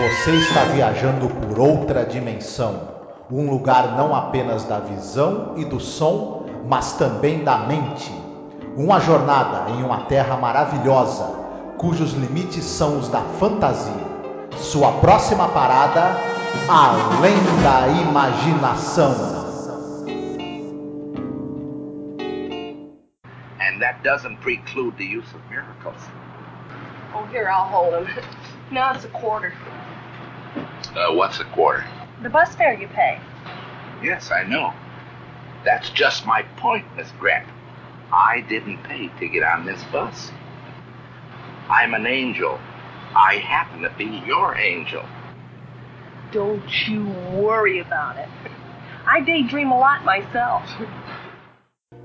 [0.00, 2.88] Você está viajando por outra dimensão,
[3.30, 8.10] um lugar não apenas da visão e do som, mas também da mente.
[8.78, 11.26] Uma jornada em uma terra maravilhosa,
[11.76, 13.92] cujos limites são os da fantasia.
[14.56, 16.16] Sua próxima parada,
[16.66, 19.10] além da imaginação.
[23.60, 26.02] And that doesn't preclude the use of miracles.
[27.14, 28.24] Oh, here, I'll hold him.
[28.72, 29.52] Now it's a quarter.
[30.96, 31.84] Uh, what's a quarter?
[32.22, 33.20] The bus fare you pay.
[34.02, 34.72] Yes, I know.
[35.64, 37.46] That's just my point, Miss Grant.
[38.12, 40.32] I didn't pay to get on this bus.
[41.68, 42.58] I'm an angel.
[43.14, 45.04] I happen to be your angel.
[46.32, 48.28] Don't you worry about it.
[49.06, 50.62] I daydream a lot myself.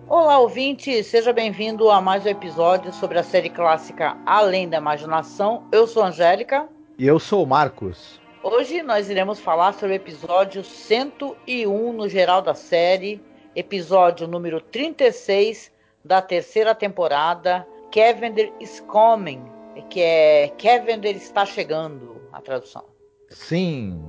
[0.08, 5.64] Olá, ouvinte, seja bem-vindo a mais um episódio sobre a série clássica Além da Imaginação.
[5.72, 6.70] Eu sou a Angélica.
[7.00, 8.20] E eu sou o Marcos.
[8.48, 13.20] Hoje nós iremos falar sobre o episódio 101 no geral da série,
[13.56, 15.72] episódio número 36
[16.04, 19.44] da terceira temporada, Cavender is Coming,
[19.90, 22.86] que é Cavender está chegando, a tradução.
[23.32, 24.00] Sim.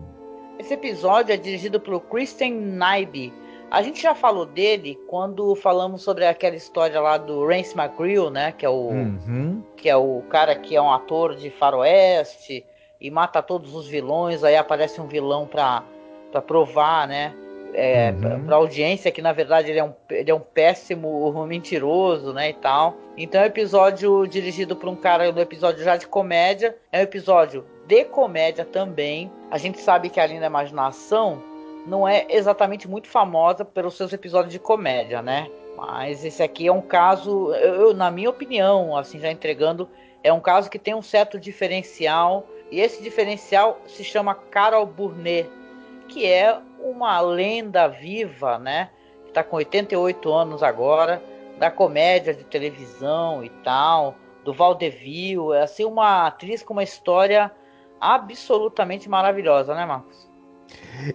[0.59, 3.33] Esse episódio é dirigido pelo Christian Nyby,
[3.71, 8.53] a gente já falou dele quando falamos sobre aquela história lá do Rance McGreal, né?
[8.53, 9.63] Que é o uhum.
[9.77, 12.65] que é o cara que é um ator de faroeste
[13.01, 14.45] e mata todos os vilões.
[14.45, 15.83] Aí aparece um vilão para
[16.47, 17.35] provar, né?
[17.75, 18.47] É, uhum.
[18.47, 22.55] para audiência que na verdade ele é, um, ele é um péssimo mentiroso, né, e
[22.55, 22.95] tal.
[23.19, 27.03] Então é um episódio dirigido por um cara do episódio já de comédia, é um
[27.03, 29.31] episódio de comédia também.
[29.51, 31.43] A gente sabe que a linda imaginação
[31.87, 35.49] não é exatamente muito famosa pelos seus episódios de comédia, né?
[35.77, 39.89] Mas esse aqui é um caso, eu, na minha opinião, assim, já entregando,
[40.25, 42.47] é um caso que tem um certo diferencial.
[42.71, 45.49] E esse diferencial se chama Carol Burnett,
[46.09, 48.91] que é uma lenda viva, né?
[49.25, 51.23] Que está com 88 anos agora,
[51.59, 55.53] da comédia de televisão e tal, do vaudeville.
[55.55, 57.51] É assim, uma atriz com uma história
[58.01, 60.27] absolutamente maravilhosa, né, Marcos?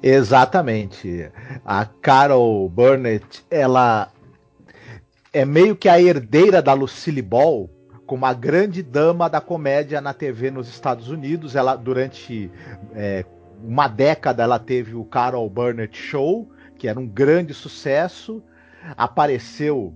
[0.01, 1.31] Exatamente.
[1.65, 4.09] A Carol Burnett, ela
[5.33, 7.69] é meio que a herdeira da Lucille Ball,
[8.11, 11.55] como a grande dama da comédia na TV nos Estados Unidos.
[11.55, 12.51] Ela durante
[12.93, 13.23] é,
[13.63, 18.43] uma década ela teve o Carol Burnett Show, que era um grande sucesso.
[18.97, 19.95] Apareceu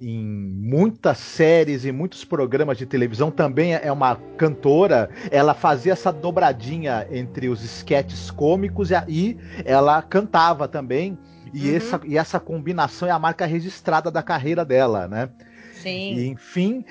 [0.00, 5.10] em muitas séries e muitos programas de televisão, também é uma cantora.
[5.30, 11.18] Ela fazia essa dobradinha entre os esquetes cômicos e ela cantava também.
[11.52, 11.76] E, uhum.
[11.76, 15.28] essa, e essa combinação é a marca registrada da carreira dela, né?
[15.74, 16.14] Sim.
[16.14, 16.84] E, enfim,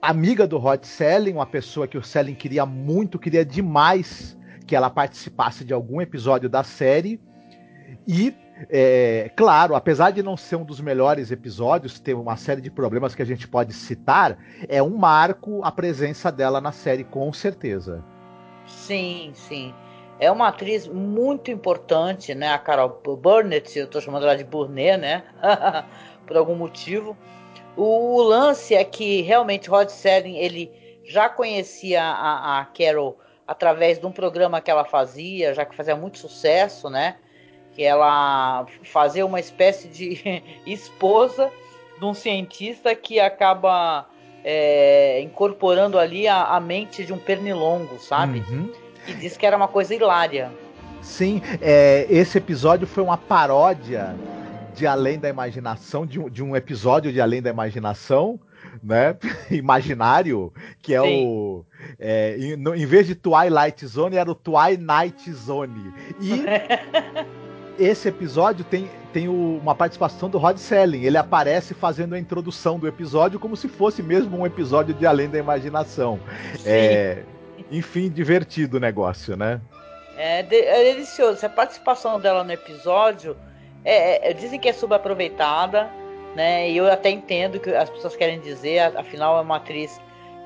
[0.00, 4.36] amiga do Rod Selling, uma pessoa que o Selling queria muito, queria demais
[4.66, 7.20] que ela participasse de algum episódio da série.
[8.06, 8.34] E
[8.68, 13.14] é, claro, apesar de não ser um dos melhores episódios, tem uma série de problemas
[13.14, 14.38] que a gente pode citar,
[14.68, 18.04] é um marco a presença dela na série, com certeza.
[18.66, 19.74] Sim, sim.
[20.20, 22.52] É uma atriz muito importante, né?
[22.52, 25.22] A Carol Burnett, eu tô chamando ela de Burnett, né?
[26.26, 27.16] Por algum motivo.
[27.80, 30.72] O lance é que realmente Rod Serling, ele
[31.04, 33.16] já conhecia a, a Carol
[33.46, 37.16] através de um programa que ela fazia, já que fazia muito sucesso, né?
[37.78, 41.48] que ela fazer uma espécie de esposa
[41.96, 44.04] de um cientista que acaba
[44.44, 48.40] é, incorporando ali a, a, mente de um pernilongo, sabe?
[48.50, 48.72] Uhum.
[49.06, 50.50] E diz que era uma coisa hilária.
[51.00, 54.16] Sim, é, esse episódio foi uma paródia
[54.78, 58.40] de Além da Imaginação, de um, de um episódio de Além da Imaginação,
[58.82, 59.16] né?
[59.50, 61.26] Imaginário, que é Sim.
[61.26, 61.64] o.
[61.98, 65.92] É, em, no, em, vez de Twilight Zone, era o Twilight Zone.
[66.20, 66.44] E
[67.82, 71.02] esse episódio tem, tem o, uma participação do Rod Selling.
[71.02, 75.28] Ele aparece fazendo a introdução do episódio como se fosse mesmo um episódio de Além
[75.28, 76.20] da Imaginação.
[76.64, 77.22] É,
[77.70, 79.60] enfim, divertido o negócio, né?
[80.16, 81.44] É, de, é delicioso.
[81.44, 83.36] A participação dela no episódio
[83.88, 85.90] é, é, dizem que é subaproveitada,
[86.36, 86.70] né?
[86.70, 89.98] E eu até entendo que as pessoas querem dizer, afinal é uma atriz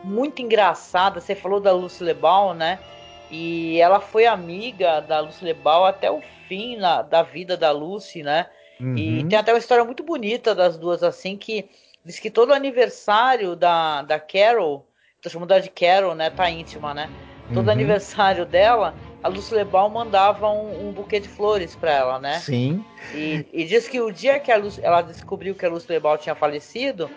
[0.05, 1.21] muito engraçada.
[1.21, 2.79] Você falou da Lucy Lebal, né?
[3.31, 8.23] E ela foi amiga da Lucy Lebal até o fim na, da vida da Lucy,
[8.23, 8.47] né?
[8.81, 8.97] Uhum.
[8.97, 11.69] E tem até uma história muito bonita das duas, assim, que
[12.05, 14.87] diz que todo aniversário da, da Carol,
[15.21, 16.31] tô chamando ela de Carol, né?
[16.31, 17.11] Tá íntima, né?
[17.53, 17.73] Todo uhum.
[17.73, 22.39] aniversário dela, a Lucy Lebal mandava um, um buquê de flores para ela, né?
[22.41, 22.85] Sim.
[23.15, 27.09] E, e, diz que o dia que ela descobriu que a Lucy Lebal tinha falecido,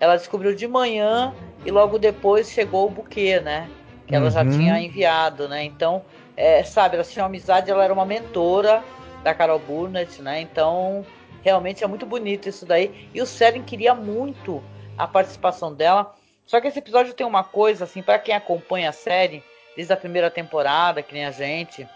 [0.00, 1.32] ela descobriu de manhã
[1.64, 3.70] e logo depois chegou o buquê, né?
[4.06, 4.30] Que ela uhum.
[4.30, 5.62] já tinha enviado, né?
[5.62, 6.02] Então
[6.36, 8.82] é, sabe, ela tinha uma amizade, ela era uma mentora
[9.22, 10.40] da Carol Burnett, né?
[10.40, 11.04] Então,
[11.42, 13.08] realmente é muito bonito isso daí.
[13.14, 14.62] E o Seren queria muito
[14.98, 16.14] a participação dela.
[16.44, 19.42] Só que esse episódio tem uma coisa, assim, para quem acompanha a série,
[19.76, 21.88] desde a primeira temporada, que nem a gente,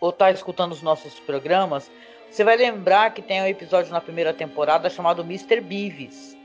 [0.00, 1.90] ou tá escutando os nossos programas,
[2.30, 5.60] você vai lembrar que tem um episódio na primeira temporada chamado Mr.
[5.60, 6.36] Beavis,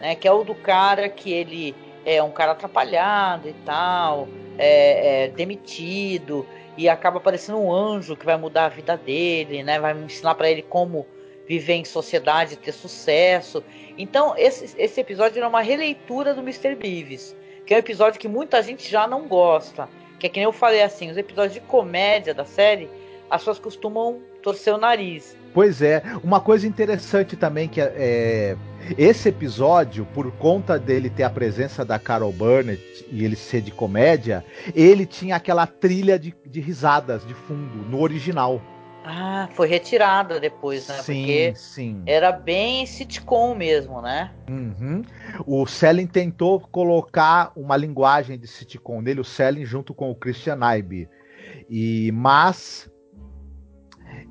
[0.00, 0.14] né?
[0.14, 1.74] Que é o do cara que ele
[2.04, 4.28] é um cara atrapalhado e tal,
[4.58, 6.46] é, é demitido
[6.76, 9.78] e acaba aparecendo um anjo que vai mudar a vida dele, né?
[9.78, 11.06] Vai ensinar para ele como
[11.46, 13.62] viver em sociedade, ter sucesso.
[13.98, 16.74] Então, esse, esse episódio é uma releitura do Mr.
[16.74, 17.36] Beavis,
[17.66, 19.88] que é um episódio que muita gente já não gosta.
[20.18, 22.88] Que é que nem eu falei assim, os episódios de comédia da série,
[23.30, 25.36] as pessoas costumam torcer o nariz.
[25.52, 28.56] Pois é, uma coisa interessante também que é, é
[28.98, 33.70] esse episódio, por conta dele ter a presença da Carol Burnett e ele ser de
[33.70, 34.44] comédia,
[34.74, 38.60] ele tinha aquela trilha de, de risadas de fundo no original.
[39.06, 40.94] Ah, foi retirada depois, né?
[40.94, 42.02] Sim, Porque sim.
[42.06, 44.32] era bem sitcom mesmo, né?
[44.48, 45.02] Uhum.
[45.46, 50.58] O Selling tentou colocar uma linguagem de sitcom nele, o Selling junto com o Christian
[50.74, 51.06] Ibe.
[51.68, 52.90] E mas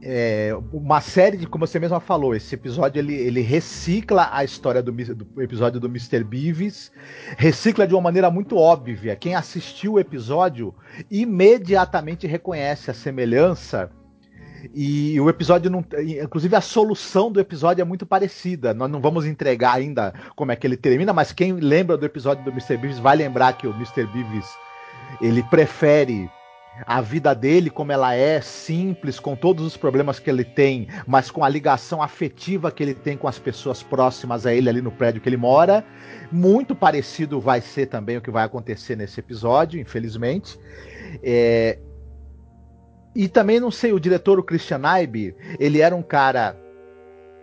[0.02, 4.82] é, uma série de, como você mesma falou, esse episódio ele, ele recicla a história
[4.82, 6.24] do, do, episódio do Mr.
[6.24, 6.92] Beavis,
[7.38, 9.16] recicla de uma maneira muito óbvia.
[9.16, 10.74] Quem assistiu o episódio
[11.12, 13.92] imediatamente reconhece a semelhança.
[14.74, 15.84] E o episódio não.
[16.22, 18.74] Inclusive a solução do episódio é muito parecida.
[18.74, 22.44] Nós não vamos entregar ainda como é que ele termina, mas quem lembra do episódio
[22.44, 22.78] do Mr.
[22.78, 24.06] Beavis vai lembrar que o Mr.
[24.06, 24.46] Beavis
[25.22, 26.30] ele prefere
[26.88, 31.30] a vida dele como ela é, simples, com todos os problemas que ele tem, mas
[31.30, 34.92] com a ligação afetiva que ele tem com as pessoas próximas a ele ali no
[34.92, 35.86] prédio que ele mora.
[36.32, 40.58] Muito parecido vai ser também o que vai acontecer nesse episódio, infelizmente.
[41.22, 41.78] É...
[43.16, 46.60] E também não sei, o diretor, o Christian Ibe, ele era um cara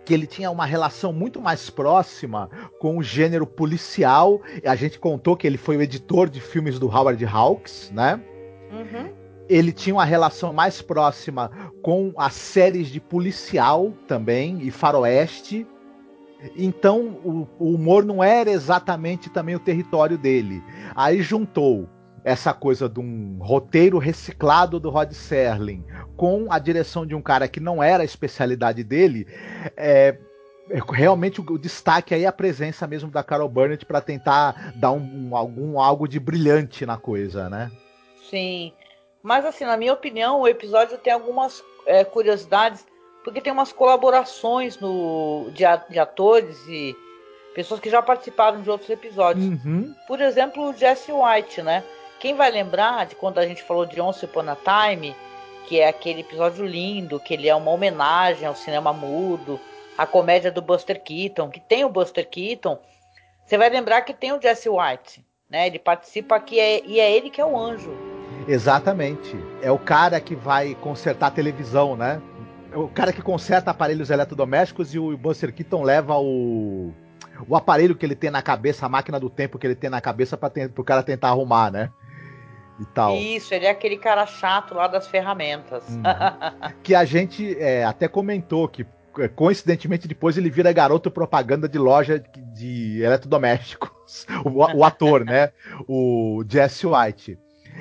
[0.03, 4.41] que ele tinha uma relação muito mais próxima com o gênero policial.
[4.65, 8.19] A gente contou que ele foi o editor de filmes do Howard Hawks, né?
[8.71, 9.21] Uhum
[9.51, 11.51] ele tinha uma relação mais próxima
[11.81, 15.67] com as séries de policial também e faroeste.
[16.55, 20.63] Então o, o, humor não era exatamente também o território dele.
[20.95, 21.87] Aí juntou
[22.23, 25.83] essa coisa de um roteiro reciclado do Rod Serling
[26.15, 29.27] com a direção de um cara que não era a especialidade dele.
[29.75, 30.17] É,
[30.69, 34.91] é realmente o, destaque aí é a presença mesmo da Carol Burnett para tentar dar
[34.91, 37.71] um, um, algum algo de brilhante na coisa, né?
[38.29, 38.71] Sim.
[39.23, 42.85] Mas, assim, na minha opinião, o episódio tem algumas é, curiosidades,
[43.23, 46.95] porque tem umas colaborações no, de, de, atores e
[47.53, 49.45] pessoas que já participaram de outros episódios.
[49.45, 49.93] Uhum.
[50.07, 51.83] Por exemplo, o Jesse White, né?
[52.21, 55.15] Quem vai lembrar de quando a gente falou de Once Upon a Time,
[55.67, 59.59] que é aquele episódio lindo, que ele é uma homenagem ao cinema mudo,
[59.97, 62.77] a comédia do Buster Keaton, que tem o Buster Keaton,
[63.43, 65.65] você vai lembrar que tem o Jesse White, né?
[65.65, 67.91] Ele participa aqui é, e é ele que é o anjo
[68.47, 69.35] Exatamente.
[69.63, 72.21] É o cara que vai consertar a televisão, né?
[72.71, 76.93] É o cara que conserta aparelhos eletrodomésticos e o Buster Keaton leva o
[77.47, 79.99] o aparelho que ele tem na cabeça, a máquina do tempo que ele tem na
[79.99, 81.89] cabeça para o cara tentar arrumar, né?
[82.81, 83.15] E tal.
[83.15, 85.87] Isso, ele é aquele cara chato lá das ferramentas.
[85.87, 86.01] Uhum.
[86.81, 88.87] que a gente é, até comentou que
[89.19, 92.17] é, coincidentemente depois ele vira garoto propaganda de loja
[92.55, 94.25] de eletrodomésticos.
[94.43, 95.51] o, o ator, né?
[95.87, 97.37] O Jesse White.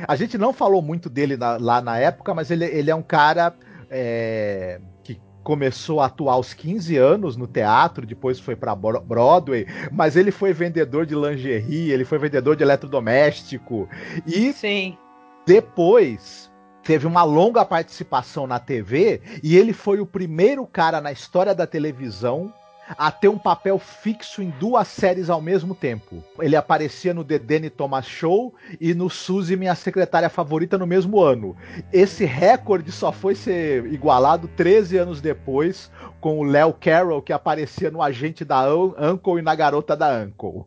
[0.06, 3.02] A gente não falou muito dele na, lá na época, mas ele, ele é um
[3.02, 3.54] cara
[3.88, 5.18] é, que
[5.50, 10.52] começou a atuar aos 15 anos no teatro, depois foi para Broadway, mas ele foi
[10.52, 13.88] vendedor de lingerie, ele foi vendedor de eletrodoméstico
[14.24, 14.96] e Sim.
[15.44, 16.48] depois
[16.84, 21.66] teve uma longa participação na TV e ele foi o primeiro cara na história da
[21.66, 22.54] televisão
[22.96, 26.22] a ter um papel fixo em duas séries ao mesmo tempo.
[26.38, 31.20] Ele aparecia no The Danny Thomas Show e no Suzy, minha secretária favorita, no mesmo
[31.20, 31.56] ano.
[31.92, 37.90] Esse recorde só foi ser igualado 13 anos depois com o Léo Carroll, que aparecia
[37.90, 40.64] no Agente da Uncle e na Garota da Uncle.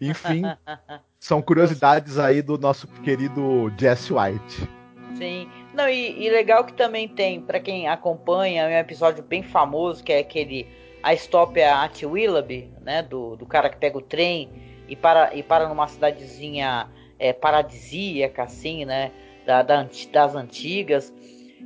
[0.00, 0.42] Enfim,
[1.18, 4.68] são curiosidades aí do nosso querido Jesse White.
[5.16, 5.48] Sim.
[5.72, 10.02] Não, e, e legal que também tem, para quem acompanha, é um episódio bem famoso,
[10.02, 10.66] que é aquele
[11.04, 14.48] a stop é a At Willoughby, né, do, do cara que pega o trem
[14.88, 19.12] e para, e para numa cidadezinha é, paradisíaca, assim, né,
[19.46, 21.12] da, da das antigas.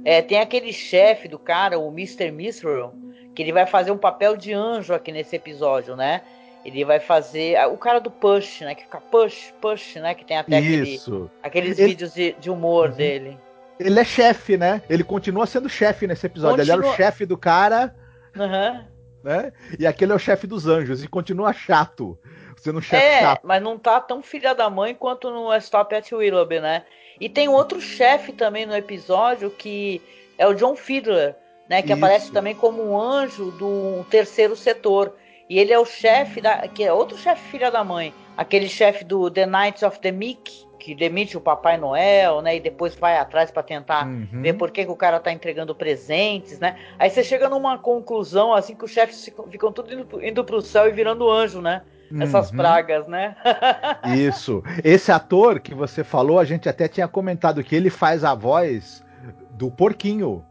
[0.05, 2.33] É, tem aquele chefe do cara, o Mr.
[2.33, 2.93] Misrel,
[3.33, 6.23] que ele vai fazer um papel de anjo aqui nesse episódio, né?
[6.65, 7.57] Ele vai fazer.
[7.69, 8.75] O cara do push, né?
[8.75, 10.15] Que fica push, push, né?
[10.15, 11.01] Que tem até aquele,
[11.43, 11.87] aqueles Esse...
[11.87, 12.97] vídeos de, de humor uhum.
[12.97, 13.39] dele.
[13.79, 14.83] Ele é chefe, né?
[14.91, 16.59] Ele continua sendo chefe nesse episódio.
[16.59, 16.77] Continua...
[16.79, 17.95] Ele era o chefe do cara.
[18.37, 18.98] Uhum.
[19.29, 19.53] Né?
[19.79, 21.05] E aquele é o chefe dos anjos.
[21.05, 22.19] E continua chato.
[22.57, 23.43] Sendo um chefe é, chato.
[23.45, 26.87] Mas não tá tão filha da mãe quanto no Stop at Willoughby, né?
[27.21, 30.01] E tem outro chefe também no episódio que
[30.39, 31.37] é o John Fiedler,
[31.69, 31.83] né?
[31.83, 31.99] Que Isso.
[31.99, 35.15] aparece também como um anjo do terceiro setor.
[35.47, 36.67] E ele é o chefe da.
[36.67, 38.15] que é outro chefe filha da mãe.
[38.35, 42.57] Aquele chefe do The Knights of the Meek, que demite o Papai Noel, né?
[42.57, 44.41] E depois vai atrás para tentar uhum.
[44.41, 46.79] ver por que, que, o cara tá entregando presentes, né?
[46.99, 50.89] Aí você chega numa conclusão, assim, que os chefes ficam, tudo indo, indo pro céu
[50.89, 51.83] e virando anjo, né?
[52.19, 52.57] Essas uhum.
[52.57, 53.37] pragas, né?
[54.17, 54.63] Isso.
[54.83, 59.05] Esse ator que você falou, a gente até tinha comentado que ele faz a voz
[59.51, 60.43] do porquinho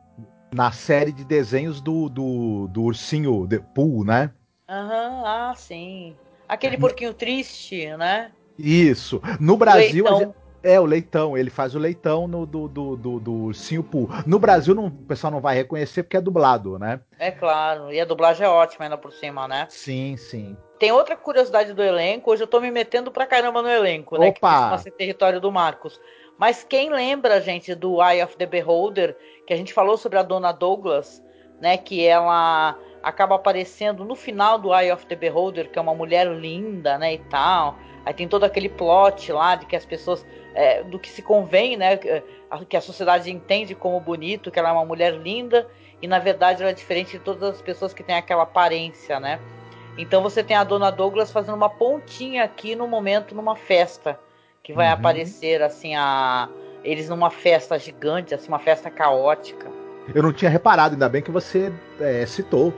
[0.53, 4.29] na série de desenhos do, do, do ursinho de Pooh, né?
[4.69, 6.15] Aham, uhum, ah, sim.
[6.47, 8.31] Aquele porquinho triste, né?
[8.57, 9.21] Isso.
[9.39, 10.05] No Brasil,
[10.63, 11.37] é o leitão.
[11.37, 13.51] Ele faz o leitão no, do, do, do, do
[13.89, 14.09] Poo.
[14.25, 16.99] No Brasil, não, o pessoal não vai reconhecer porque é dublado, né?
[17.17, 17.91] É claro.
[17.91, 19.67] E a dublagem é ótima ainda por cima, né?
[19.69, 20.57] Sim, sim.
[20.79, 22.31] Tem outra curiosidade do elenco.
[22.31, 24.29] Hoje eu tô me metendo pra caramba no elenco, né?
[24.29, 24.79] Opa!
[24.83, 25.99] Que território do Marcos.
[26.37, 30.23] Mas quem lembra, gente, do Eye of the Beholder, que a gente falou sobre a
[30.23, 31.23] Dona Douglas,
[31.59, 31.77] né?
[31.77, 36.27] Que ela acaba aparecendo no final do Eye of the Beholder, que é uma mulher
[36.27, 37.13] linda, né?
[37.13, 37.77] E tal.
[38.05, 40.25] Aí tem todo aquele plot lá de que as pessoas.
[40.53, 41.97] É, do que se convém, né?
[41.97, 45.67] Que a sociedade entende como bonito, que ela é uma mulher linda,
[46.01, 49.39] e na verdade ela é diferente de todas as pessoas que têm aquela aparência, né?
[49.97, 54.19] Então você tem a dona Douglas fazendo uma pontinha aqui no momento, numa festa.
[54.63, 54.93] Que vai uhum.
[54.93, 56.49] aparecer assim a.
[56.83, 59.69] Eles numa festa gigante, assim, uma festa caótica.
[60.13, 62.73] Eu não tinha reparado, ainda bem que você é, citou.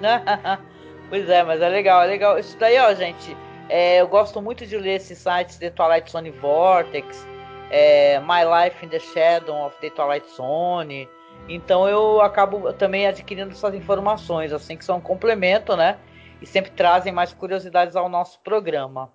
[1.08, 2.38] pois é, mas é legal, é legal.
[2.38, 3.36] Isso daí, ó, gente.
[3.68, 7.24] É, eu gosto muito de ler esses sites de Twilight Zone Vortex,
[7.70, 11.08] é, My Life in the Shadow of the Twilight Zone.
[11.48, 15.98] Então eu acabo também adquirindo essas informações, assim, que são um complemento, né?
[16.42, 19.12] E sempre trazem mais curiosidades ao nosso programa.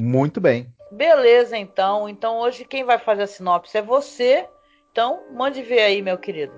[0.00, 0.72] Muito bem.
[0.92, 2.08] Beleza, então.
[2.08, 4.48] Então hoje quem vai fazer a sinopse é você.
[4.92, 6.52] Então mande ver aí, meu querido.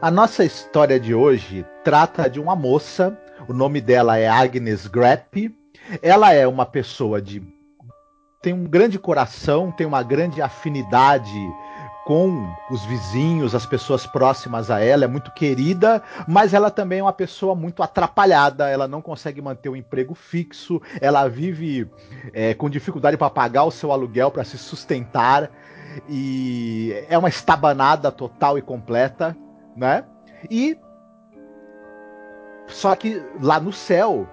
[0.00, 3.18] A nossa história de hoje trata de uma moça.
[3.48, 5.50] O nome dela é Agnes Grapp.
[6.02, 7.42] Ela é uma pessoa de
[8.42, 11.32] tem um grande coração, tem uma grande afinidade
[12.04, 17.02] com os vizinhos, as pessoas próximas a ela, é muito querida, mas ela também é
[17.02, 21.90] uma pessoa muito atrapalhada, ela não consegue manter o um emprego fixo, ela vive
[22.32, 25.50] é, com dificuldade para pagar o seu aluguel, para se sustentar,
[26.08, 29.36] e é uma estabanada total e completa,
[29.76, 30.04] né?
[30.50, 30.78] E
[32.66, 34.28] só que lá no céu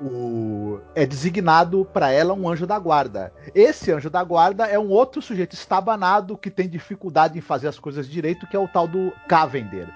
[0.00, 3.32] o, é designado para ela um anjo da guarda.
[3.54, 7.78] Esse anjo da guarda é um outro sujeito estabanado que tem dificuldade em fazer as
[7.78, 9.88] coisas direito, que é o tal do Cavender.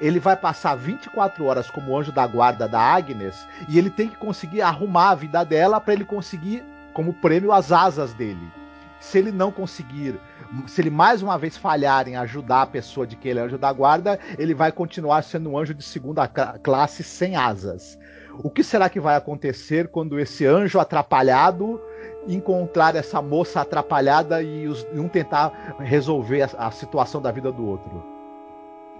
[0.00, 4.16] Ele vai passar 24 horas como anjo da guarda da Agnes e ele tem que
[4.16, 8.50] conseguir arrumar a vida dela para ele conseguir, como prêmio, as asas dele.
[8.98, 10.18] Se ele não conseguir,
[10.66, 13.58] se ele mais uma vez falhar em ajudar a pessoa de que ele é anjo
[13.58, 17.98] da guarda, ele vai continuar sendo um anjo de segunda classe sem asas.
[18.42, 21.80] O que será que vai acontecer quando esse anjo atrapalhado
[22.28, 27.66] encontrar essa moça atrapalhada e os, um tentar resolver a, a, situação da vida do
[27.66, 28.04] outro?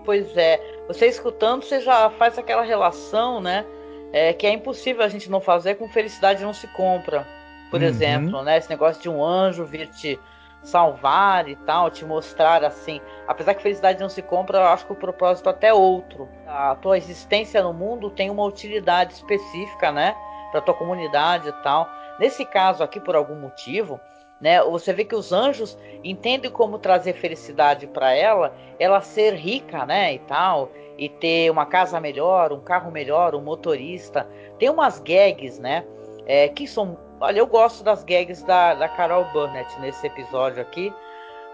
[0.05, 3.65] Pois é, você escutando, você já faz aquela relação, né?
[4.13, 7.27] É, que é impossível a gente não fazer com felicidade não se compra,
[7.71, 7.87] por uhum.
[7.87, 8.57] exemplo, né?
[8.57, 10.19] Esse negócio de um anjo vir te
[10.67, 13.01] salvar e tal, te mostrar assim.
[13.29, 16.29] Apesar que felicidade não se compra, eu acho que o propósito até é outro.
[16.47, 20.17] A tua existência no mundo tem uma utilidade específica, né?
[20.51, 21.89] Para tua comunidade e tal.
[22.19, 24.01] Nesse caso aqui, por algum motivo,
[24.41, 24.61] né?
[24.65, 30.15] Você vê que os anjos entendem como trazer felicidade para ela, ela ser rica, né?
[30.15, 34.27] E tal, e ter uma casa melhor, um carro melhor, um motorista.
[34.59, 35.85] Tem umas gags, né?
[36.27, 40.93] É, que são Olha, eu gosto das gags da, da Carol Burnett nesse episódio aqui,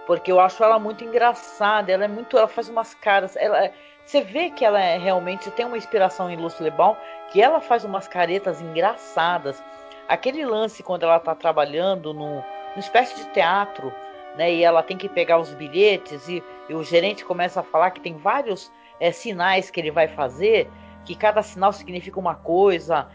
[0.09, 1.93] porque eu acho ela muito engraçada.
[1.93, 3.37] Ela é muito, ela faz umas caras.
[3.37, 3.71] Ela,
[4.05, 6.97] você vê que ela é, realmente tem uma inspiração em Lucy Lebon,
[7.31, 9.63] que ela faz umas caretas engraçadas.
[10.09, 12.45] Aquele lance quando ela está trabalhando numa
[12.77, 13.93] espécie de teatro,
[14.37, 14.53] né?
[14.53, 18.01] E ela tem que pegar os bilhetes e, e o gerente começa a falar que
[18.01, 20.69] tem vários é, sinais que ele vai fazer,
[21.05, 23.09] que cada sinal significa uma coisa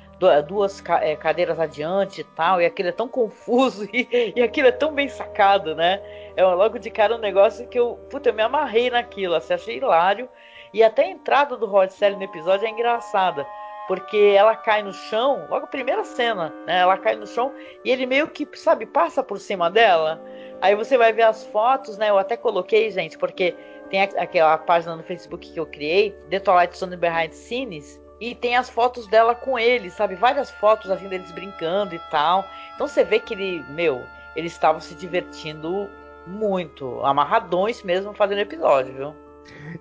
[0.47, 4.71] duas é, cadeiras adiante e tal, e aquilo é tão confuso e, e aquilo é
[4.71, 6.01] tão bem sacado, né?
[6.35, 9.77] É logo de cara um negócio que eu, puta, eu me amarrei naquilo, assim, achei
[9.77, 10.29] hilário.
[10.73, 13.45] E até a entrada do Rod Serling no episódio é engraçada,
[13.87, 16.79] porque ela cai no chão, logo a primeira cena, né?
[16.79, 17.53] Ela cai no chão
[17.85, 20.21] e ele meio que, sabe, passa por cima dela.
[20.61, 22.09] Aí você vai ver as fotos, né?
[22.09, 23.55] Eu até coloquei, gente, porque
[23.89, 28.55] tem aquela página no Facebook que eu criei, The Twilight Zone Behind Scenes, e tem
[28.55, 30.15] as fotos dela com ele, sabe?
[30.15, 32.45] Várias fotos assim deles brincando e tal.
[32.75, 34.01] Então você vê que ele, meu,
[34.35, 35.89] eles estavam se divertindo
[36.25, 39.15] muito, amarradões mesmo fazendo episódio, viu?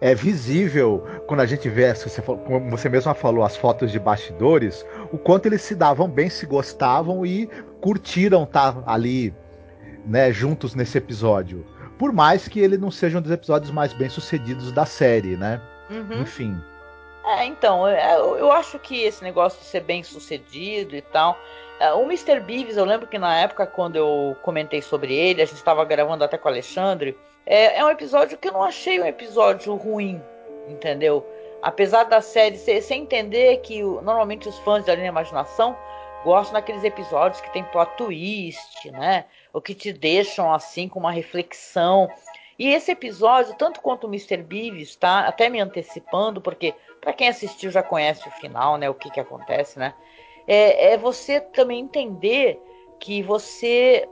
[0.00, 4.87] É visível quando a gente vê, você, como você mesma falou, as fotos de bastidores,
[5.11, 7.49] o quanto eles se davam bem, se gostavam e
[7.81, 9.35] curtiram estar tá ali,
[10.05, 11.66] né, juntos nesse episódio.
[11.99, 15.61] Por mais que ele não seja um dos episódios mais bem sucedidos da série, né?
[15.90, 16.23] Uhum.
[16.23, 16.61] Enfim.
[17.26, 21.37] É, então, é, eu, acho que esse negócio de ser bem sucedido e tal.
[21.80, 22.38] É, o Mr.
[22.38, 26.23] Beavis, eu lembro que na época, quando eu comentei sobre ele, a gente estava gravando
[26.23, 27.18] até com o Alexandre.
[27.45, 30.23] É, é, um episódio que eu não achei um episódio ruim,
[30.68, 31.26] entendeu?
[31.61, 35.76] Apesar da série ser sem entender que normalmente os fãs da linha Imaginação
[36.23, 39.25] gostam daqueles episódios que tem plot twist, né?
[39.52, 42.09] Ou que te deixam assim com uma reflexão.
[42.59, 44.38] E esse episódio, tanto quanto o Mr.
[44.38, 45.21] Beavis, tá?
[45.21, 48.88] Até me antecipando, porque para quem assistiu já conhece o final, né?
[48.88, 49.95] O que que acontece, né?
[50.47, 52.61] É, é você também entender
[52.99, 54.09] que você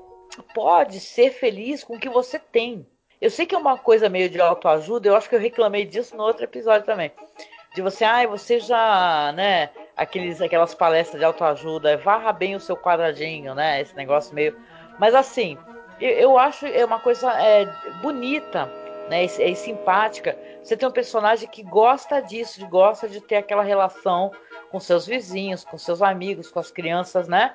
[0.55, 2.87] pode ser feliz com o que você tem.
[3.21, 6.17] Eu sei que é uma coisa meio de autoajuda, eu acho que eu reclamei disso
[6.17, 7.13] no outro episódio também.
[7.75, 12.61] De você, ai, ah, você já, né, aqueles, aquelas palestras de autoajuda, varra bem o
[12.61, 14.57] seu quadradinho, né, esse negócio meio...
[14.99, 15.57] Mas assim,
[16.01, 17.65] eu, eu acho é uma coisa é,
[18.03, 18.71] bonita,
[19.09, 23.37] né, é, é simpática, você tem um personagem que gosta disso, que gosta de ter
[23.37, 24.31] aquela relação
[24.71, 27.53] com seus vizinhos, com seus amigos, com as crianças, né?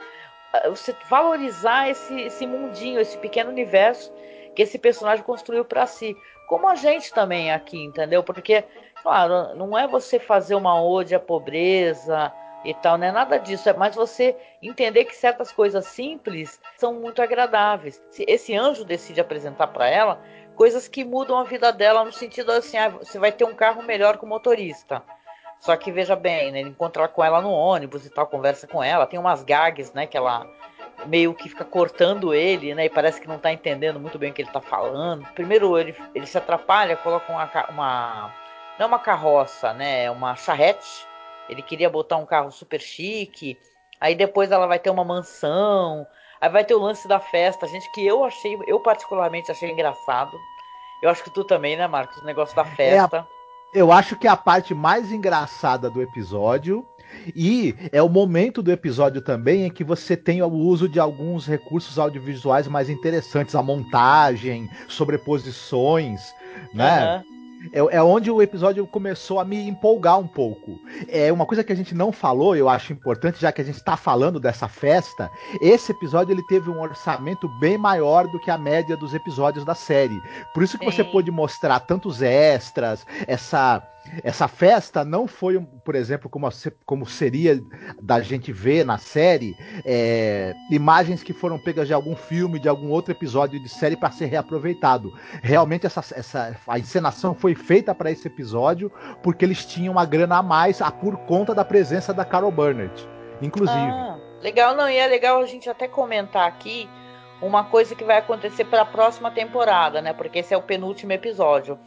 [0.70, 4.12] Você valorizar esse, esse mundinho, esse pequeno universo
[4.56, 6.16] que esse personagem construiu para si.
[6.48, 8.24] Como a gente também aqui, entendeu?
[8.24, 8.64] Porque,
[9.02, 12.34] claro, não é você fazer uma ode à pobreza
[12.66, 16.94] e tal, não é nada disso, é mais você entender que certas coisas simples são
[16.94, 18.04] muito agradáveis.
[18.10, 20.22] Se esse anjo decide apresentar para ela,
[20.60, 23.82] coisas que mudam a vida dela no sentido assim, ah, você vai ter um carro
[23.82, 25.02] melhor com o motorista.
[25.62, 28.84] Só que veja bem, né, ele encontra com ela no ônibus e tal, conversa com
[28.84, 30.46] ela, tem umas gags, né, que ela
[31.06, 34.34] meio que fica cortando ele, né, e parece que não tá entendendo muito bem o
[34.34, 35.26] que ele tá falando.
[35.34, 38.36] Primeiro ele, ele se atrapalha, coloca uma, uma
[38.78, 41.08] não é uma carroça, né, é uma charrete.
[41.48, 43.58] Ele queria botar um carro super chique.
[43.98, 46.06] Aí depois ela vai ter uma mansão.
[46.42, 50.38] Aí vai ter o lance da festa, gente, que eu achei, eu particularmente achei engraçado.
[51.02, 52.18] Eu acho que tu também, né, Marcos?
[52.18, 53.18] O negócio da festa.
[53.18, 53.28] É a,
[53.74, 56.86] eu acho que é a parte mais engraçada do episódio.
[57.36, 61.48] E é o momento do episódio também em que você tem o uso de alguns
[61.48, 66.22] recursos audiovisuais mais interessantes, a montagem, sobreposições,
[66.74, 67.18] né?
[67.18, 67.39] Uhum.
[67.74, 70.80] É, é, onde o episódio começou a me empolgar um pouco.
[71.08, 73.78] É uma coisa que a gente não falou, eu acho importante, já que a gente
[73.78, 75.30] está falando dessa festa.
[75.62, 79.76] Esse episódio ele teve um orçamento bem maior do que a média dos episódios da
[79.76, 80.20] série.
[80.54, 80.92] Por isso que Sim.
[80.92, 83.84] você pôde mostrar tantos extras, essa
[84.24, 86.50] essa festa não foi, por exemplo, como,
[86.86, 87.60] como seria
[88.02, 92.90] da gente ver na série, é, imagens que foram pegas de algum filme, de algum
[92.90, 95.14] outro episódio de série para ser reaproveitado.
[95.42, 100.38] Realmente essa, essa a encenação foi feita para esse episódio porque eles tinham uma grana
[100.38, 103.08] a mais a, por conta da presença da Carol Burnett,
[103.42, 103.78] inclusive.
[103.78, 106.90] Ah, legal, não, e é legal a gente até comentar aqui
[107.42, 110.14] uma coisa que vai acontecer para a próxima temporada, né?
[110.14, 111.80] Porque esse é o penúltimo episódio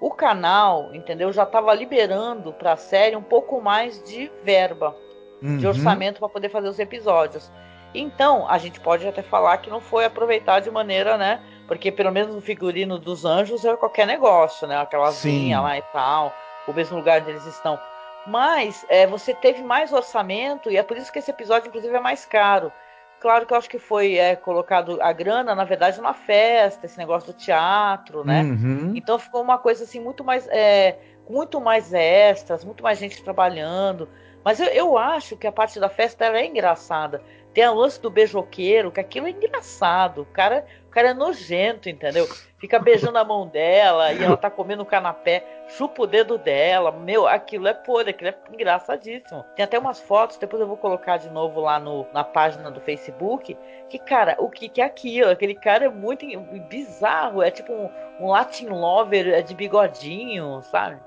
[0.00, 4.96] o canal, entendeu, já estava liberando para a série um pouco mais de verba,
[5.42, 5.58] uhum.
[5.58, 7.50] de orçamento para poder fazer os episódios.
[7.94, 11.40] Então, a gente pode até falar que não foi aproveitar de maneira, né?
[11.68, 14.78] Porque pelo menos o figurino dos anjos é qualquer negócio, né?
[14.78, 16.32] Aquela vinha lá e tal,
[16.66, 17.78] o mesmo lugar onde eles estão.
[18.26, 22.00] Mas é, você teve mais orçamento e é por isso que esse episódio, inclusive, é
[22.00, 22.72] mais caro.
[23.20, 26.96] Claro que eu acho que foi é, colocado a grana, na verdade, na festa, esse
[26.96, 28.42] negócio do teatro, né?
[28.42, 28.92] Uhum.
[28.94, 34.08] Então ficou uma coisa assim muito mais, é, muito mais extras, muito mais gente trabalhando.
[34.44, 37.22] Mas eu, eu acho que a parte da festa é engraçada.
[37.52, 40.22] Tem a lance do beijoqueiro, que aquilo é engraçado.
[40.22, 42.26] O cara, o cara é nojento, entendeu?
[42.58, 46.90] Fica beijando a mão dela e ela tá comendo o canapé, chupa o dedo dela.
[46.90, 49.44] Meu, aquilo é podre, aquilo é engraçadíssimo.
[49.54, 52.80] Tem até umas fotos, depois eu vou colocar de novo lá no, na página do
[52.80, 53.56] Facebook.
[53.90, 55.30] Que, cara, o que, que é aquilo?
[55.30, 56.26] Aquele cara é muito
[56.68, 57.42] bizarro.
[57.42, 60.98] É tipo um, um Latin lover é de bigodinho, sabe?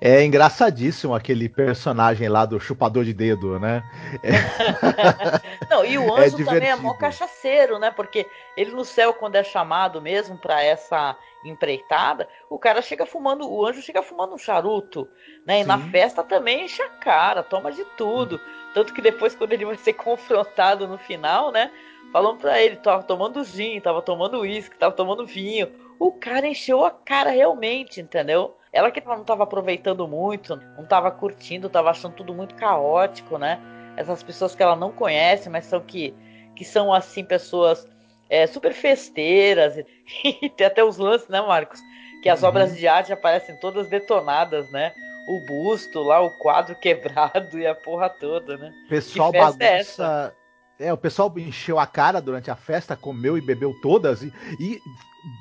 [0.00, 3.82] É engraçadíssimo aquele personagem lá do chupador de dedo, né?
[4.22, 5.66] É...
[5.68, 7.90] Não, e o é anjo é também é mó cachaceiro, né?
[7.90, 13.50] Porque ele no céu, quando é chamado mesmo para essa empreitada, o cara chega fumando,
[13.50, 15.08] o anjo chega fumando um charuto,
[15.46, 15.60] né?
[15.60, 15.68] E Sim.
[15.68, 18.40] na festa também enche a cara, toma de tudo.
[18.74, 21.70] Tanto que depois, quando ele vai ser confrontado no final, né?
[22.12, 25.70] falando pra ele, tava tomando gin, tava tomando uísque, tava tomando vinho.
[25.98, 28.56] O cara encheu a cara realmente, entendeu?
[28.72, 33.58] Ela que não tava aproveitando muito, não tava curtindo, tava achando tudo muito caótico, né?
[33.96, 36.14] Essas pessoas que ela não conhece, mas são que,
[36.54, 37.86] que são assim pessoas
[38.28, 39.76] é, super festeiras.
[40.24, 41.80] E tem até os lances, né, Marcos?
[42.22, 42.48] Que as uhum.
[42.48, 44.92] obras de arte aparecem todas detonadas, né?
[45.28, 48.72] O busto lá, o quadro quebrado e a porra toda, né?
[48.88, 50.34] Pessoal é bagunça.
[50.34, 50.37] É,
[50.78, 54.80] é, o pessoal encheu a cara durante a festa, comeu e bebeu todas e, e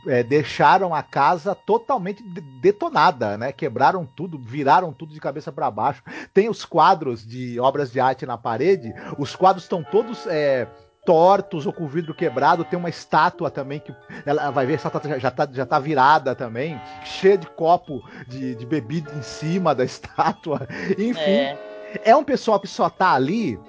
[0.08, 3.52] é, deixaram a casa totalmente detonada, né?
[3.52, 6.04] Quebraram tudo, viraram tudo de cabeça para baixo.
[6.34, 10.68] Tem os quadros de obras de arte na parede, os quadros estão todos é,
[11.06, 12.66] tortos ou com vidro quebrado.
[12.66, 13.94] Tem uma estátua também que
[14.26, 18.56] ela vai ver, a estátua já tá, já tá virada também, cheia de copo de,
[18.56, 20.68] de bebida em cima da estátua.
[20.98, 21.58] Enfim, é.
[22.04, 23.60] é um pessoal que só tá ali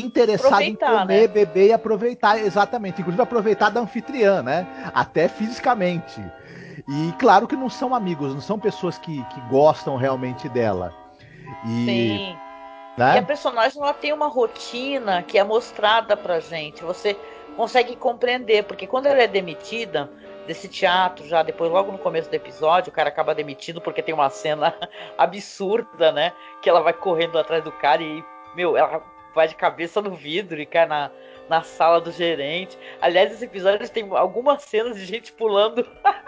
[0.00, 1.26] interessado em comer, né?
[1.26, 3.00] beber e aproveitar, exatamente.
[3.00, 4.66] Inclusive aproveitar da anfitriã, né?
[4.94, 6.20] Até fisicamente.
[6.88, 10.92] E claro que não são amigos, não são pessoas que, que gostam realmente dela.
[11.66, 12.36] E, Sim.
[12.96, 13.16] Né?
[13.16, 16.82] E a personagem ela tem uma rotina que é mostrada pra gente.
[16.84, 17.16] Você
[17.56, 20.10] consegue compreender, porque quando ela é demitida
[20.46, 24.14] desse teatro, já depois, logo no começo do episódio, o cara acaba demitido porque tem
[24.14, 24.74] uma cena
[25.16, 26.32] absurda, né?
[26.62, 28.22] Que ela vai correndo atrás do cara e,
[28.54, 29.02] meu, ela
[29.34, 31.10] vai de cabeça no vidro e cai na,
[31.48, 32.78] na sala do gerente.
[33.00, 35.86] Aliás, esse episódio tem algumas cenas de gente pulando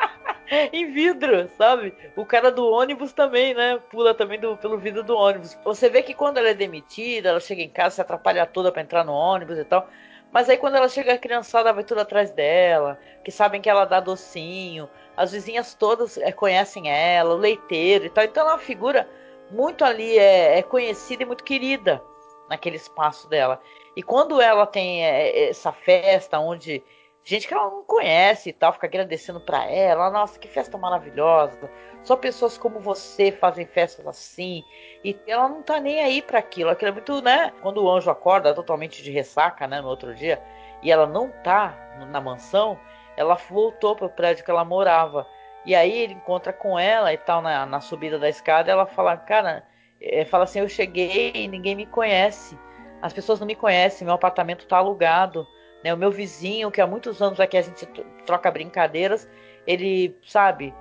[0.72, 1.94] em vidro, sabe?
[2.16, 3.80] O cara do ônibus também, né?
[3.90, 5.56] Pula também do, pelo vidro do ônibus.
[5.64, 8.82] Você vê que quando ela é demitida, ela chega em casa, se atrapalha toda para
[8.82, 9.88] entrar no ônibus e tal.
[10.32, 13.84] Mas aí quando ela chega, a criançada vai tudo atrás dela, que sabem que ela
[13.84, 14.88] dá docinho.
[15.16, 18.24] As vizinhas todas é, conhecem ela, o leiteiro e tal.
[18.24, 19.08] Então ela é uma figura
[19.50, 22.02] muito ali, é, é conhecida e muito querida
[22.48, 23.60] naquele espaço dela.
[23.96, 26.82] E quando ela tem é, é, essa festa onde
[27.24, 31.70] gente que ela não conhece e tal fica agradecendo para ela, nossa, que festa maravilhosa.
[32.04, 34.62] Só pessoas como você fazem festas assim.
[35.02, 36.70] E ela não tá nem aí para aquilo.
[36.70, 37.52] Aquilo é muito, né?
[37.62, 40.40] Quando o anjo acorda totalmente de ressaca, né, no outro dia,
[40.82, 41.74] e ela não tá
[42.12, 42.78] na mansão,
[43.16, 45.26] ela voltou pro prédio que ela morava.
[45.64, 49.16] E aí ele encontra com ela e tal na, na subida da escada, ela fala:
[49.16, 49.64] "Cara,
[50.00, 52.58] é, fala assim: Eu cheguei e ninguém me conhece.
[53.02, 55.46] As pessoas não me conhecem, meu apartamento está alugado.
[55.84, 55.92] Né?
[55.92, 57.86] O meu vizinho, que há muitos anos aqui a gente
[58.24, 59.28] troca brincadeiras,
[59.66, 60.74] ele, sabe,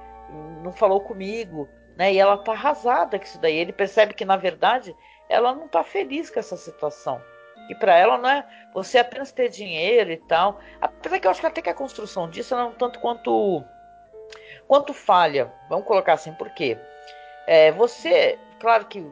[0.63, 1.67] não falou comigo.
[1.95, 2.13] Né?
[2.13, 3.56] E ela tá arrasada com isso daí.
[3.56, 4.95] Ele percebe que, na verdade,
[5.30, 7.21] ela não tá feliz com essa situação.
[7.69, 10.60] E para ela não é você apenas ter dinheiro e tal.
[10.80, 13.63] Apesar que eu acho que até que a construção disso não tanto quanto
[14.67, 15.51] quanto falha.
[15.69, 16.78] Vamos colocar assim, por quê?
[17.47, 19.06] É, você claro que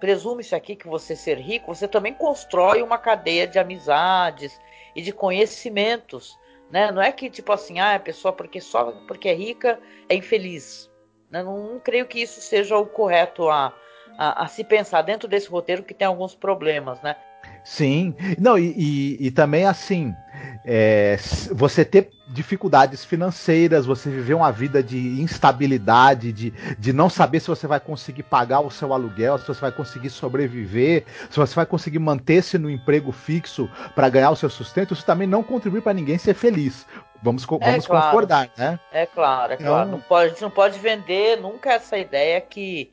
[0.00, 4.60] presume-se aqui que você ser rico, você também constrói uma cadeia de amizades
[4.94, 6.38] e de conhecimentos,
[6.70, 6.90] né?
[6.90, 9.78] Não é que tipo assim, ah, a pessoa porque só porque é rica
[10.08, 10.90] é infeliz.
[11.30, 11.42] Né?
[11.42, 13.74] Não, não creio que isso seja o correto a,
[14.18, 17.16] a, a, se pensar dentro desse roteiro que tem alguns problemas, né?
[17.64, 20.14] Sim, não e, e, e também assim
[20.64, 21.16] é,
[21.52, 27.48] você ter dificuldades financeiras, você viver uma vida de instabilidade, de, de não saber se
[27.48, 31.66] você vai conseguir pagar o seu aluguel, se você vai conseguir sobreviver, se você vai
[31.66, 35.92] conseguir manter-se no emprego fixo para ganhar o seu sustento, isso também não contribui para
[35.92, 36.86] ninguém ser feliz.
[37.22, 38.06] Vamos, é vamos claro.
[38.06, 38.80] concordar, né?
[38.90, 39.90] É claro, é claro.
[39.90, 42.90] Não pode, a gente não pode vender nunca essa ideia que,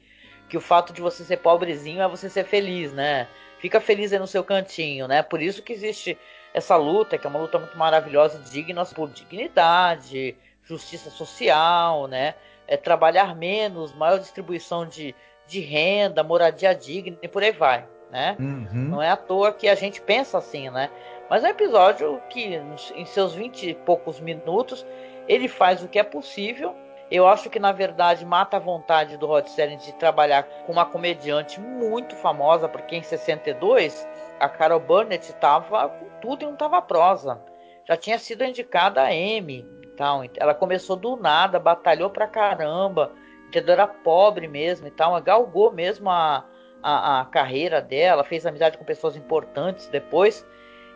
[0.47, 3.27] que o fato de você ser pobrezinho é você ser feliz, né?
[3.61, 5.21] Fica feliz aí no seu cantinho, né?
[5.21, 6.17] Por isso que existe
[6.51, 12.33] essa luta, que é uma luta muito maravilhosa e digna por dignidade, justiça social, né?
[12.67, 15.13] É trabalhar menos, maior distribuição de,
[15.45, 18.35] de renda, moradia digna e por aí vai, né?
[18.39, 18.67] Uhum.
[18.71, 20.89] Não é à toa que a gente pensa assim, né?
[21.29, 22.59] Mas é um episódio que,
[22.95, 24.83] em seus vinte e poucos minutos,
[25.27, 26.75] ele faz o que é possível.
[27.11, 30.85] Eu acho que, na verdade, mata a vontade do Rod Serling de trabalhar com uma
[30.85, 34.07] comediante muito famosa, porque em 62
[34.39, 37.41] a Carol Burnett estava com tudo e não estava prosa.
[37.85, 39.67] Já tinha sido indicada a M.
[39.93, 43.11] Então, ela começou do nada, batalhou pra caramba,
[43.47, 43.73] entendeu?
[43.73, 46.45] Era pobre mesmo e tal, galgou mesmo a,
[46.81, 50.47] a, a, carreira dela, fez amizade com pessoas importantes depois.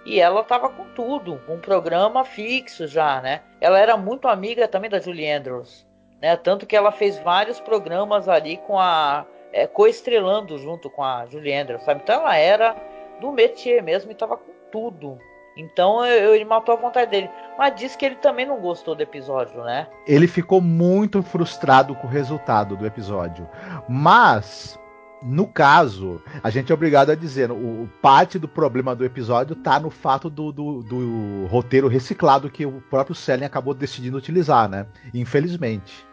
[0.05, 3.41] E ela estava com tudo, um programa fixo já, né?
[3.59, 5.85] Ela era muito amiga também da Julie Andrews,
[6.25, 6.35] né?
[6.35, 9.27] Tanto que ela fez vários programas ali com a.
[9.53, 12.01] É, co-estrelando junto com a Julie Andrews, sabe?
[12.03, 12.75] Então ela era
[13.21, 15.19] do métier mesmo e tava com tudo.
[15.55, 17.29] Então eu, ele matou a vontade dele.
[17.57, 19.87] Mas disse que ele também não gostou do episódio, né?
[20.07, 23.47] Ele ficou muito frustrado com o resultado do episódio.
[23.87, 24.77] Mas
[25.23, 29.79] No caso, a gente é obrigado a dizer, o, parte do problema do episódio tá
[29.79, 34.85] no fato do, do, do roteiro reciclado que o próprio Selling acabou decidindo utilizar, né?
[35.13, 36.05] Infelizmente.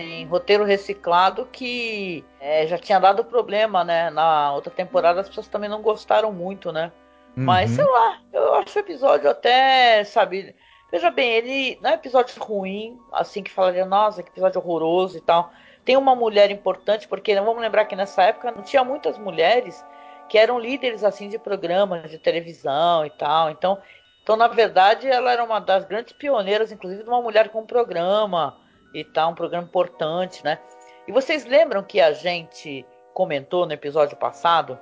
[0.00, 4.10] Sim, roteiro reciclado que é, já tinha dado problema, né?
[4.10, 6.92] Na outra temporada as pessoas também não gostaram muito, né?
[7.36, 7.44] Uhum.
[7.44, 10.54] Mas sei lá, eu acho o episódio até, sabe.
[10.90, 15.20] Veja bem, ele não é episódio ruim, assim que falaria, nossa, que episódio horroroso e
[15.20, 15.52] tal
[15.88, 19.82] tem uma mulher importante, porque vamos lembrar que nessa época não tinha muitas mulheres
[20.28, 23.48] que eram líderes assim de programas de televisão e tal.
[23.48, 23.78] Então,
[24.22, 27.66] então na verdade, ela era uma das grandes pioneiras, inclusive de uma mulher com um
[27.66, 28.54] programa
[28.92, 30.58] e tal, um programa importante, né?
[31.06, 34.78] E vocês lembram que a gente comentou no episódio passado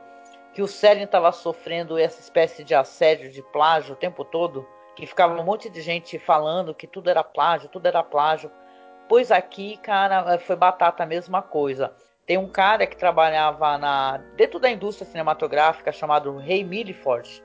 [0.52, 4.66] que o Sérgio estava sofrendo essa espécie de assédio de plágio o tempo todo?
[4.96, 8.50] Que ficava um monte de gente falando que tudo era plágio, tudo era plágio.
[9.08, 11.94] Pois aqui, cara, foi batata a mesma coisa.
[12.26, 17.44] Tem um cara que trabalhava na dentro da indústria cinematográfica chamado Ray Milliford,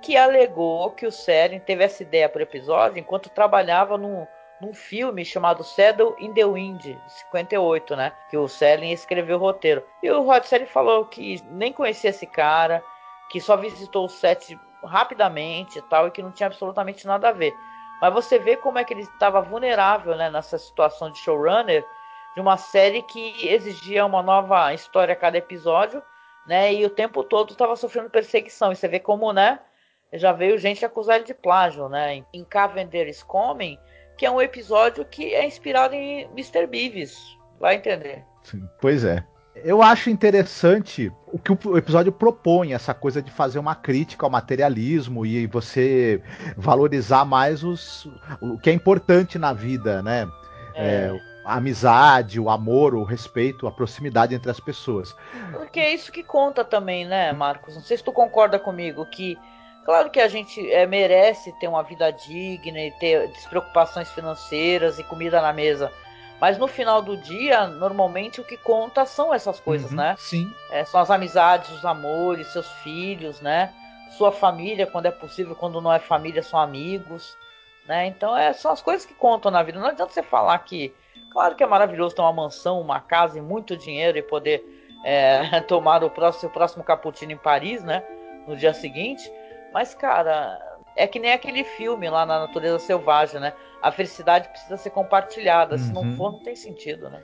[0.00, 4.26] que alegou que o Seren teve essa ideia para o episódio enquanto trabalhava num,
[4.62, 8.12] num filme chamado Saddle in the Wind, de 58, né?
[8.30, 9.84] Que o Seren escreveu o roteiro.
[10.00, 12.82] E o Rod Serling falou que nem conhecia esse cara,
[13.28, 17.32] que só visitou o set rapidamente e tal, e que não tinha absolutamente nada a
[17.32, 17.52] ver.
[18.00, 21.84] Mas você vê como é que ele estava vulnerável né, nessa situação de showrunner
[22.34, 26.00] de uma série que exigia uma nova história a cada episódio,
[26.46, 26.72] né?
[26.72, 28.70] E o tempo todo estava sofrendo perseguição.
[28.70, 29.58] E você vê como, né?
[30.12, 32.24] Já veio gente acusar ele de plágio, né?
[32.32, 33.78] Em Cavender is Coming,
[34.16, 36.66] que é um episódio que é inspirado em Mr.
[36.66, 37.18] Beavis.
[37.58, 38.24] Vai entender.
[38.42, 39.24] Sim, pois é.
[39.54, 44.30] Eu acho interessante o que o episódio propõe, essa coisa de fazer uma crítica ao
[44.30, 46.22] materialismo e você
[46.56, 48.08] valorizar mais os,
[48.40, 50.26] o que é importante na vida, né?
[50.74, 50.86] É.
[50.86, 55.14] É, a amizade, o amor, o respeito, a proximidade entre as pessoas.
[55.52, 57.74] Porque é isso que conta também, né, Marcos?
[57.74, 59.36] Não sei se tu concorda comigo que
[59.84, 65.04] Claro que a gente é, merece ter uma vida digna e ter despreocupações financeiras e
[65.04, 65.92] comida na mesa.
[66.40, 70.16] Mas no final do dia, normalmente o que conta são essas coisas, uhum, né?
[70.18, 70.52] Sim.
[70.70, 73.72] É, são as amizades, os amores, seus filhos, né?
[74.18, 77.36] Sua família, quando é possível, quando não é família, são amigos,
[77.86, 78.06] né?
[78.06, 79.78] Então é, são as coisas que contam na vida.
[79.78, 80.94] Não adianta você falar que,
[81.30, 84.64] claro que é maravilhoso ter uma mansão, uma casa e muito dinheiro e poder
[85.04, 88.02] é, tomar o próximo, o próximo cappuccino em Paris, né?
[88.46, 89.30] No dia seguinte.
[89.72, 90.58] Mas, cara,
[90.96, 93.52] é que nem aquele filme lá na Natureza Selvagem, né?
[93.82, 95.76] A felicidade precisa ser compartilhada.
[95.76, 95.82] Uhum.
[95.82, 96.16] Se não uhum.
[96.16, 97.20] for, não tem sentido, né?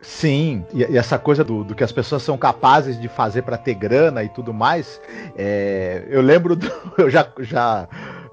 [0.00, 3.58] Sim, e, e essa coisa do, do, que as pessoas são capazes de fazer para
[3.58, 5.00] ter grana e tudo mais,
[5.36, 7.88] é, eu lembro, do, eu já, já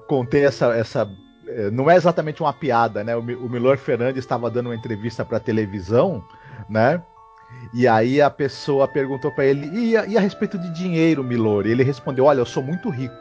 [0.06, 1.10] contei essa, essa.
[1.48, 3.16] É, não é exatamente uma piada, né?
[3.16, 6.24] O, o Milor Fernandes estava dando uma entrevista para televisão,
[6.68, 7.02] né?
[7.74, 11.66] E aí a pessoa perguntou para ele: e a, e a respeito de dinheiro, Milor?
[11.66, 13.14] E ele respondeu: Olha, eu sou muito rico.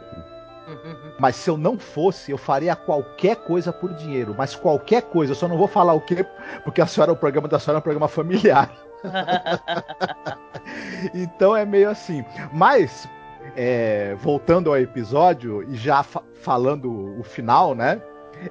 [1.17, 4.35] Mas se eu não fosse, eu faria qualquer coisa por dinheiro.
[4.37, 6.25] Mas qualquer coisa, eu só não vou falar o quê,
[6.63, 8.71] porque a senhora, o programa da senhora é um programa familiar.
[11.13, 12.25] então é meio assim.
[12.51, 13.07] Mas,
[13.55, 17.99] é, voltando ao episódio e já fa falando o final, né?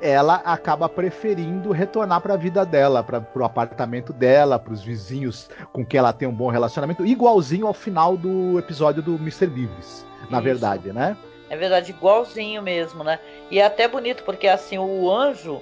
[0.01, 5.49] Ela acaba preferindo retornar para a vida dela, para o apartamento dela, para os vizinhos
[5.73, 9.47] com quem ela tem um bom relacionamento, igualzinho ao final do episódio do Mr.
[9.47, 10.45] Beavis, na Isso.
[10.45, 11.17] verdade, né?
[11.51, 13.19] É verdade, igualzinho mesmo, né?
[13.51, 15.61] E é até bonito, porque assim, o anjo,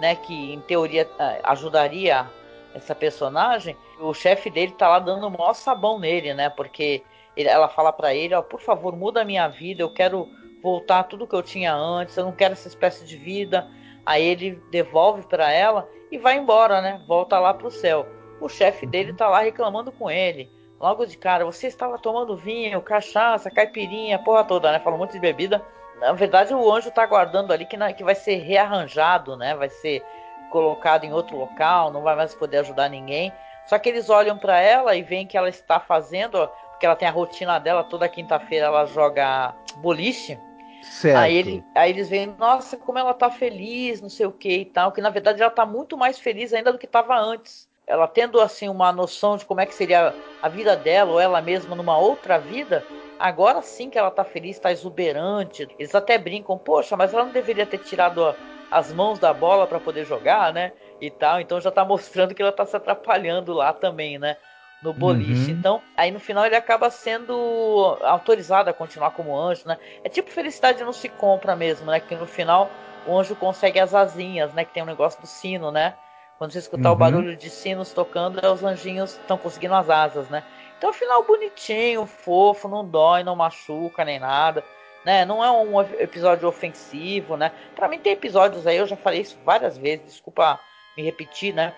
[0.00, 1.08] né, que em teoria
[1.42, 2.26] ajudaria
[2.74, 6.48] essa personagem, o chefe dele tá lá dando o maior sabão nele, né?
[6.50, 7.02] Porque
[7.36, 10.28] ele, ela fala para ele, ó, por favor, muda a minha vida, eu quero
[10.62, 13.68] voltar a tudo que eu tinha antes, eu não quero essa espécie de vida.
[14.06, 17.02] Aí ele devolve para ela e vai embora, né?
[17.06, 18.06] Volta lá pro céu.
[18.40, 20.50] O chefe dele tá lá reclamando com ele
[20.84, 24.78] logo de cara, você estava tomando vinho, cachaça, caipirinha, porra toda, né?
[24.78, 25.64] Falou muito de bebida.
[25.98, 29.54] Na verdade, o anjo está aguardando ali que, que vai ser rearranjado, né?
[29.54, 30.04] Vai ser
[30.50, 33.32] colocado em outro local, não vai mais poder ajudar ninguém.
[33.64, 37.08] Só que eles olham para ela e veem que ela está fazendo, porque ela tem
[37.08, 40.38] a rotina dela, toda quinta-feira ela joga boliche.
[40.82, 41.16] Certo.
[41.16, 44.64] Aí, ele, aí eles veem, nossa, como ela tá feliz, não sei o que e
[44.66, 48.08] tal, que na verdade ela tá muito mais feliz ainda do que estava antes ela
[48.08, 51.76] tendo assim uma noção de como é que seria a vida dela ou ela mesma
[51.76, 52.84] numa outra vida,
[53.18, 55.68] agora sim que ela tá feliz, tá exuberante.
[55.78, 58.34] Eles até brincam, poxa, mas ela não deveria ter tirado
[58.68, 60.72] as mãos da bola para poder jogar, né?
[61.00, 61.40] E tal.
[61.40, 64.36] Então já tá mostrando que ela tá se atrapalhando lá também, né?
[64.82, 65.52] No boliche.
[65.52, 65.58] Uhum.
[65.58, 69.78] Então, aí no final ele acaba sendo autorizado a continuar como anjo, né?
[70.02, 72.00] É tipo felicidade não se compra mesmo, né?
[72.00, 72.68] Que no final
[73.06, 74.64] o anjo consegue as asinhas, né?
[74.64, 75.94] Que tem um negócio do sino, né?
[76.38, 76.94] Quando você escutar uhum.
[76.94, 80.42] o barulho de sinos tocando, é os anjinhos estão conseguindo as asas, né?
[80.76, 84.64] Então, final bonitinho, fofo, não dói, não machuca nem nada.
[85.04, 85.24] Né?
[85.24, 87.52] Não é um episódio ofensivo, né?
[87.76, 90.58] Para mim tem episódios aí, eu já falei isso várias vezes, desculpa
[90.96, 91.74] me repetir, né?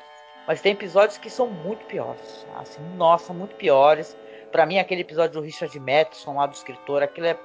[0.47, 2.47] Mas tem episódios que são muito piores.
[2.57, 4.17] Assim, nossa, muito piores.
[4.53, 7.37] Para mim, aquele episódio do Richard Madison, lá do escritor, aquilo é.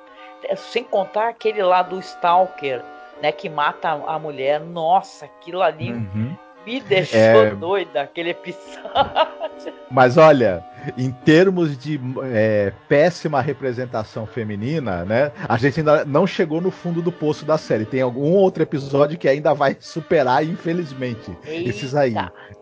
[0.44, 2.84] é sem contar aquele lá do Stalker,
[3.22, 3.32] né?
[3.32, 4.60] Que mata a mulher.
[4.60, 5.94] Nossa, aquilo ali.
[5.94, 7.56] Uhum me deixou é...
[7.56, 8.82] doida aquele episódio.
[9.90, 10.64] Mas olha,
[10.98, 15.32] em termos de é, péssima representação feminina, né?
[15.48, 17.86] A gente ainda não chegou no fundo do poço da série.
[17.86, 21.36] Tem algum outro episódio que ainda vai superar, infelizmente.
[21.46, 22.14] Eita, esses aí,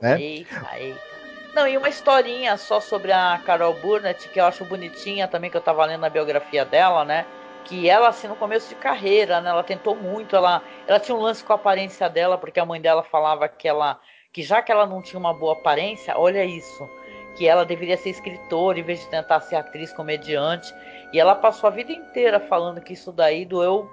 [0.01, 0.19] né?
[0.19, 1.09] Eita, eita.
[1.53, 5.57] Não, e uma historinha só sobre a Carol Burnett, que eu acho bonitinha também, que
[5.57, 7.25] eu tava lendo a biografia dela, né?
[7.69, 11.21] Que ela, assim, no começo de carreira, né, ela tentou muito, ela, ela tinha um
[11.21, 13.99] lance com a aparência dela, porque a mãe dela falava que ela,
[14.33, 16.89] que já que ela não tinha uma boa aparência, olha isso,
[17.37, 20.73] que ela deveria ser escritora em vez de tentar ser atriz, comediante,
[21.13, 23.87] e ela passou a vida inteira falando que isso daí doeu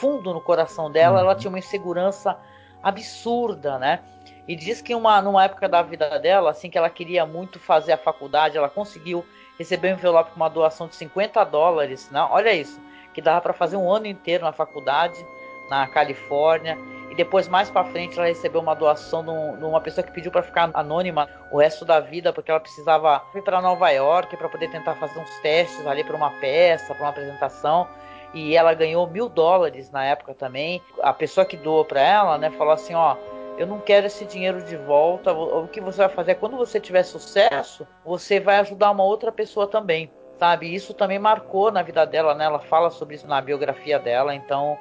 [0.00, 1.38] fundo no coração dela, ela uhum.
[1.38, 2.38] tinha uma insegurança
[2.82, 4.00] absurda, né?
[4.48, 7.92] E diz que uma, numa época da vida dela, assim, que ela queria muito fazer
[7.92, 9.24] a faculdade, ela conseguiu
[9.58, 12.26] receber um envelope com uma doação de 50 dólares, né?
[12.30, 12.80] Olha isso
[13.14, 15.24] que dava para fazer um ano inteiro na faculdade,
[15.70, 16.76] na Califórnia.
[17.10, 20.32] E depois, mais para frente, ela recebeu uma doação de, um, uma pessoa que pediu
[20.32, 24.48] para ficar anônima o resto da vida, porque ela precisava ir para Nova York para
[24.48, 27.86] poder tentar fazer uns testes ali para uma peça, para uma apresentação.
[28.34, 30.82] E ela ganhou mil dólares na época também.
[31.00, 33.16] A pessoa que doou para ela, né, falou assim: ó,
[33.56, 35.32] eu não quero esse dinheiro de volta.
[35.32, 39.68] O que você vai fazer quando você tiver sucesso, você vai ajudar uma outra pessoa
[39.68, 40.74] também sabe?
[40.74, 42.44] Isso também marcou na vida dela, né?
[42.44, 44.78] Ela fala sobre isso na biografia dela, então,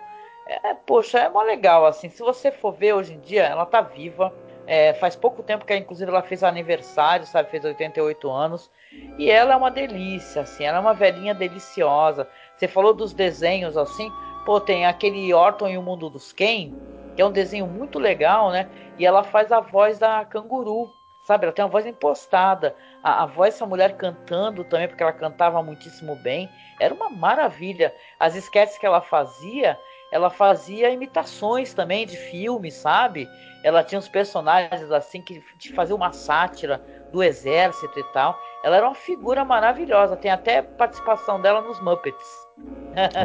[0.48, 2.10] é, poxa, é mó legal, assim.
[2.10, 4.34] Se você for ver hoje em dia, ela tá viva.
[4.66, 7.50] É, faz pouco tempo que, inclusive, ela fez aniversário, sabe?
[7.50, 8.72] Fez 88 anos.
[9.18, 10.63] E ela é uma delícia, assim.
[10.63, 12.28] Ela é uma velhinha deliciosa.
[12.56, 14.12] Você falou dos desenhos, assim.
[14.46, 16.74] Pô, tem aquele Orton e o Mundo dos Ken,
[17.16, 18.70] que é um desenho muito legal, né?
[18.98, 20.89] E ela faz a voz da canguru,
[21.24, 21.46] sabe?
[21.46, 22.76] Ela tem uma voz impostada.
[23.02, 27.94] A, a voz dessa mulher cantando também, porque ela cantava muitíssimo bem, era uma maravilha.
[28.20, 29.78] As esquetes que ela fazia,
[30.12, 33.28] ela fazia imitações também de filmes, sabe?
[33.64, 35.42] Ela tinha uns personagens assim que
[35.74, 36.82] fazia uma sátira
[37.12, 38.38] do exército e tal.
[38.64, 40.18] Ela era uma figura maravilhosa.
[40.18, 42.44] Tem até participação dela nos Muppets.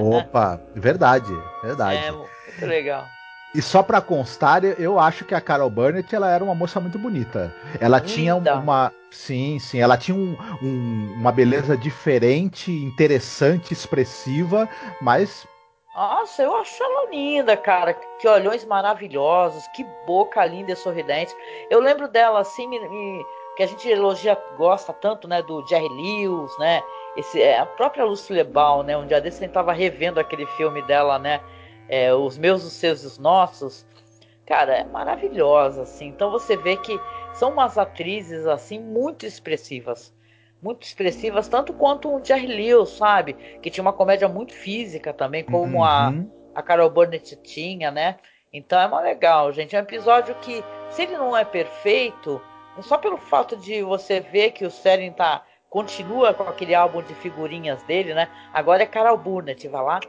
[0.00, 1.32] Opa, verdade,
[1.62, 1.98] verdade.
[2.06, 3.04] É, muito legal.
[3.54, 6.98] E só para constar, eu acho que a Carol Burnett ela era uma moça muito
[6.98, 7.54] bonita.
[7.80, 8.12] Ela Linda.
[8.12, 14.68] tinha uma, sim, sim, ela tinha um, um, uma beleza diferente, interessante, expressiva,
[15.00, 15.46] mas
[15.98, 17.92] nossa, eu acho ela linda, cara.
[18.20, 21.34] Que olhões maravilhosos, que boca linda e sorridente.
[21.68, 25.88] Eu lembro dela assim, me, me, que a gente elogia, gosta tanto, né, do Jerry
[25.88, 26.80] Lewis, né?
[27.16, 28.96] Esse, é, a própria Lucy Lebal, né?
[28.96, 31.40] Um dia desse a gente tava revendo aquele filme dela, né?
[31.88, 33.86] É, os meus, os seus e os nossos,
[34.46, 36.08] cara, é maravilhosa, assim.
[36.08, 36.98] Então você vê que
[37.34, 40.14] são umas atrizes, assim, muito expressivas.
[40.60, 43.34] Muito expressivas, tanto quanto o Jerry Lewis, sabe?
[43.62, 45.84] Que tinha uma comédia muito física também, como uhum.
[45.84, 46.12] a,
[46.54, 48.16] a Carol Burnett tinha, né?
[48.52, 49.76] Então é uma legal, gente.
[49.76, 52.40] É um episódio que, se ele não é perfeito,
[52.82, 57.14] só pelo fato de você ver que o Seren tá, continua com aquele álbum de
[57.14, 58.28] figurinhas dele, né?
[58.52, 60.00] Agora é Carol Burnett, vai lá,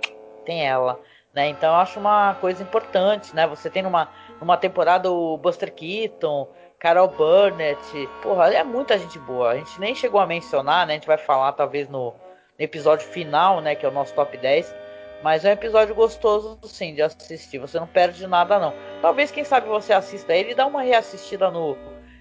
[0.45, 0.99] tem ela.
[1.33, 1.49] Né?
[1.49, 3.45] Então eu acho uma coisa importante, né?
[3.47, 6.47] Você tem numa, numa temporada o Buster Keaton,
[6.79, 9.51] Carol Burnett, porra, é muita gente boa.
[9.51, 10.93] A gente nem chegou a mencionar, né?
[10.93, 12.15] A gente vai falar talvez no,
[12.59, 13.73] episódio final, né?
[13.73, 14.75] Que é o nosso top 10.
[15.23, 17.57] Mas é um episódio gostoso, sim, de assistir.
[17.57, 18.73] Você não perde nada, não.
[19.01, 21.77] Talvez, quem sabe, você assista ele e dá uma reassistida no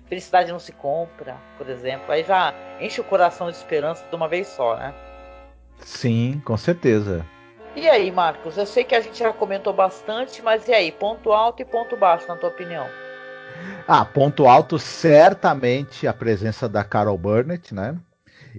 [0.06, 2.10] Felicidade Não Se Compra, por exemplo.
[2.10, 4.94] Aí já enche o coração de esperança de uma vez só, né?
[5.80, 7.24] Sim, com certeza.
[7.78, 8.58] E aí, Marcos?
[8.58, 10.90] Eu sei que a gente já comentou bastante, mas e aí?
[10.90, 12.84] Ponto alto e ponto baixo, na tua opinião?
[13.86, 17.96] Ah, ponto alto, certamente a presença da Carol Burnett, né?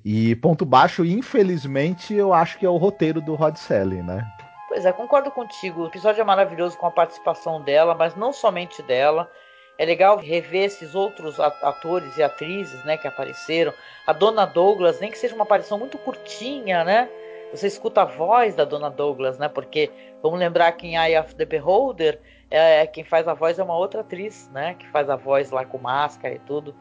[0.05, 4.25] E ponto baixo, infelizmente, eu acho que é o roteiro do Rod Selling, né?
[4.69, 5.81] Pois é, concordo contigo.
[5.81, 9.29] O episódio é maravilhoso com a participação dela, mas não somente dela.
[9.77, 13.73] É legal rever esses outros atores e atrizes, né, que apareceram.
[14.07, 17.09] A Dona Douglas, nem que seja uma aparição muito curtinha, né?
[17.51, 19.47] Você escuta a voz da Dona Douglas, né?
[19.47, 19.91] Porque
[20.21, 22.19] vamos lembrar que em Eye of the Beholder,
[22.49, 24.75] é, quem faz a voz é uma outra atriz, né?
[24.75, 26.75] Que faz a voz lá com máscara e tudo.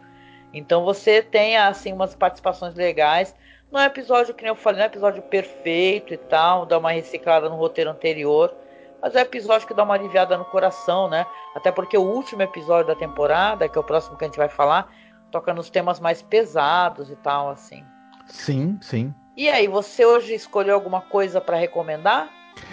[0.52, 3.34] Então você tem assim umas participações legais.
[3.70, 6.90] Não é episódio que nem eu falei, não é episódio perfeito e tal, dá uma
[6.90, 8.54] reciclada no roteiro anterior,
[9.00, 11.26] mas é episódio que dá uma aliviada no coração, né?
[11.54, 14.48] Até porque o último episódio da temporada, que é o próximo que a gente vai
[14.48, 14.90] falar,
[15.30, 17.84] toca nos temas mais pesados e tal, assim.
[18.26, 19.14] Sim, sim.
[19.38, 22.28] E aí, você hoje escolheu alguma coisa para recomendar?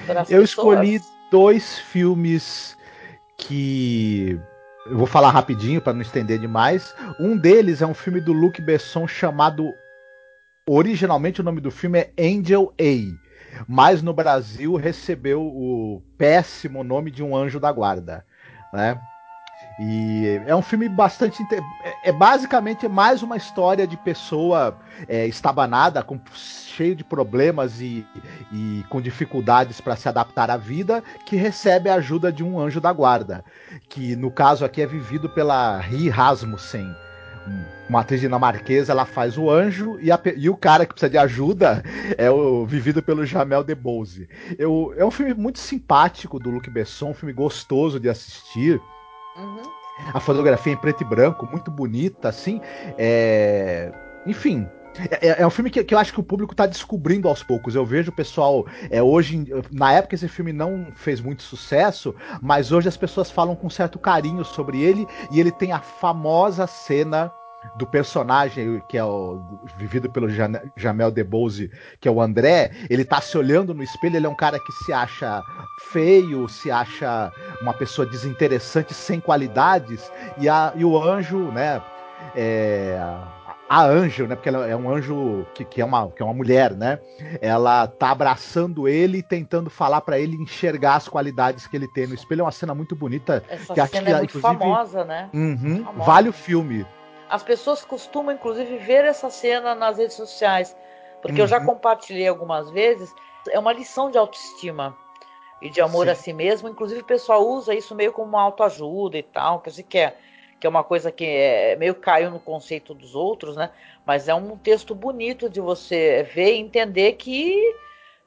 [0.07, 0.49] Eu pessoas?
[0.49, 0.99] escolhi
[1.29, 2.75] dois filmes
[3.37, 4.39] que
[4.87, 6.91] eu vou falar rapidinho para não estender demais.
[7.19, 9.71] Um deles é um filme do Luc Besson chamado
[10.67, 17.11] originalmente o nome do filme é Angel A, mas no Brasil recebeu o péssimo nome
[17.11, 18.25] de Um Anjo da Guarda,
[18.73, 18.99] né?
[19.79, 21.45] E é um filme bastante.
[22.05, 24.77] É, basicamente mais uma história de pessoa
[25.07, 28.05] é, estabanada, com, cheio de problemas e,
[28.53, 32.79] e com dificuldades para se adaptar à vida, que recebe a ajuda de um anjo
[32.79, 33.43] da guarda.
[33.89, 36.95] Que no caso aqui é vivido pela Ri Rasmussen.
[37.89, 41.17] Uma atriz dinamarquesa, ela faz o anjo e, a, e, o cara que precisa de
[41.17, 41.83] ajuda
[42.19, 44.29] é o vivido pelo Jamel Debbouze.
[44.59, 48.79] Eu, é um filme muito simpático do Luc Besson, um filme gostoso de assistir.
[49.35, 49.84] Uhum.
[50.13, 52.61] A fotografia em preto e branco, muito bonita, assim.
[52.97, 53.91] É...
[54.25, 54.67] Enfim,
[55.21, 57.75] é, é, um filme que, que, eu acho que o público está descobrindo aos poucos.
[57.75, 58.65] Eu vejo o pessoal.
[58.89, 63.55] É, hoje, na época, esse filme não fez muito sucesso, mas hoje as pessoas falam
[63.55, 67.31] com certo carinho sobre ele e ele tem a famosa cena
[67.75, 69.41] do personagem que é o
[69.77, 70.27] vivido pelo
[70.75, 74.35] Jamel Debbouze, que é o André, ele tá se olhando no espelho, ele é um
[74.35, 75.41] cara que se acha
[75.91, 81.81] feio, se acha uma pessoa desinteressante, sem qualidades, e, a, e o anjo, né,
[82.35, 82.99] é,
[83.69, 84.35] a anjo, né?
[84.35, 86.99] Porque ela é um anjo que, que, é uma, que é uma mulher, né?
[87.41, 92.07] Ela tá abraçando ele e tentando falar para ele enxergar as qualidades que ele tem
[92.07, 92.41] no espelho.
[92.41, 93.43] É uma cena muito bonita.
[93.49, 95.29] Essa que cena é muito famosa, né?
[95.33, 96.05] Uhum, famosa.
[96.05, 96.85] Vale o filme.
[97.35, 100.73] As pessoas costumam, inclusive, ver essa cena nas redes sociais,
[101.21, 101.43] porque uhum.
[101.43, 101.65] eu já uhum.
[101.65, 103.13] compartilhei algumas vezes.
[103.49, 104.95] É uma lição de autoestima
[105.61, 106.11] e de amor Sim.
[106.13, 106.69] a si mesmo.
[106.69, 110.17] Inclusive, o pessoal usa isso meio como uma autoajuda e tal, que se quer,
[110.61, 113.69] que é uma coisa que é meio caiu no conceito dos outros, né?
[114.05, 117.75] Mas é um texto bonito de você ver e entender que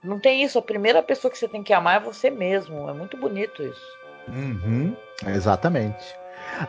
[0.05, 0.59] não tem isso.
[0.59, 2.91] A primeira pessoa que você tem que amar é você mesmo.
[2.91, 3.99] É muito bonito isso.
[4.29, 4.95] Uhum,
[5.27, 6.15] exatamente.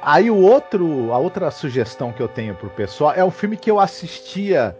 [0.01, 3.69] Aí o outro, a outra sugestão que eu tenho pro pessoal é um filme que
[3.69, 4.77] eu assistia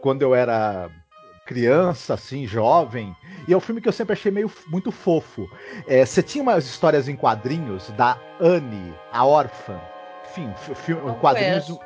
[0.00, 0.90] quando eu era
[1.46, 5.48] criança, assim, jovem, e é um filme que eu sempre achei meio muito fofo.
[5.86, 9.80] É, você tinha umas histórias em quadrinhos da Anne, a órfã.
[10.26, 11.78] Enfim, filme, quadrinhos.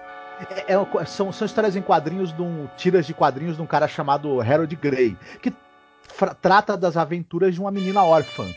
[0.66, 2.68] É, é, são, são histórias em quadrinhos de um.
[2.76, 5.54] tiras de quadrinhos de um cara chamado Harold Gray, que
[6.40, 8.52] trata das aventuras de uma menina órfã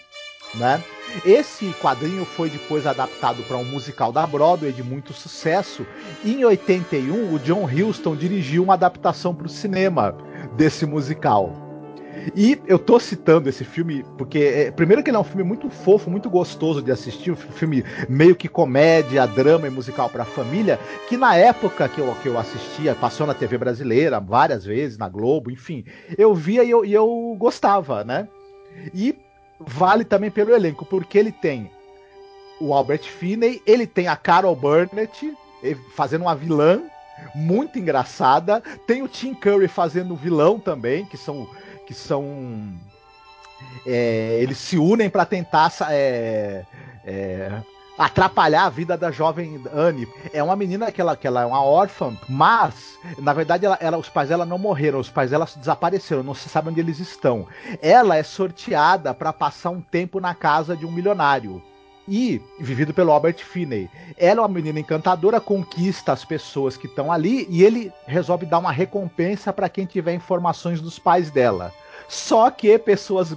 [0.53, 0.83] né?
[1.25, 5.85] Esse quadrinho foi depois adaptado para um musical da Broadway de muito sucesso.
[6.23, 10.15] Em 81, o John Huston dirigiu uma adaptação para o cinema
[10.55, 11.65] desse musical.
[12.35, 15.69] E eu tô citando esse filme porque, é, primeiro, que ele é um filme muito
[15.69, 20.25] fofo, muito gostoso de assistir, um filme meio que comédia, drama e musical para a
[20.25, 24.97] família, que na época que eu, que eu assistia, passou na TV brasileira várias vezes,
[24.97, 25.83] na Globo, enfim,
[26.17, 28.27] eu via e eu, e eu gostava, né?
[28.93, 29.15] E
[29.59, 31.71] vale também pelo elenco, porque ele tem
[32.59, 35.33] o Albert Finney, ele tem a Carol Burnett
[35.95, 36.83] fazendo uma vilã
[37.33, 41.47] muito engraçada, tem o Tim Curry fazendo vilão também, que são
[41.85, 42.73] que são
[43.85, 46.65] é, eles se unem para tentar é,
[47.05, 47.51] é,
[47.97, 50.07] atrapalhar a vida da jovem Anne.
[50.33, 53.97] É uma menina que ela, que ela é uma órfã, mas, na verdade, ela, ela,
[53.97, 57.47] os pais dela não morreram, os pais dela desapareceram, não se sabe onde eles estão.
[57.81, 61.61] Ela é sorteada para passar um tempo na casa de um milionário.
[62.07, 63.89] E, vivido pelo Albert Finney.
[64.15, 68.59] Ela é uma menina encantadora, conquista as pessoas que estão ali e ele resolve dar
[68.59, 71.73] uma recompensa para quem tiver informações dos pais dela.
[72.07, 73.35] Só que pessoas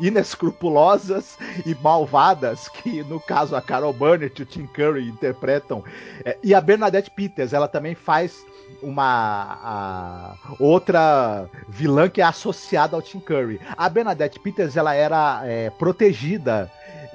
[0.00, 5.84] inescrupulosas e malvadas, que no caso a Carol Burnett e o Tim Curry interpretam,
[6.24, 8.44] é, e a Bernadette Peters, ela também faz
[8.82, 13.60] uma outra vilã que é associada ao Tim Curry.
[13.76, 16.70] A Bernadette Peters ela era é, protegida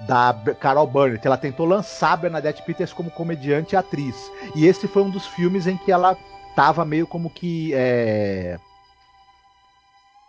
[0.08, 1.26] da Carol Burnett.
[1.26, 4.32] Ela tentou lançar a Bernadette Peters como comediante e atriz.
[4.56, 6.18] E esse foi um dos filmes em que ela
[6.56, 8.60] tava meio como que é,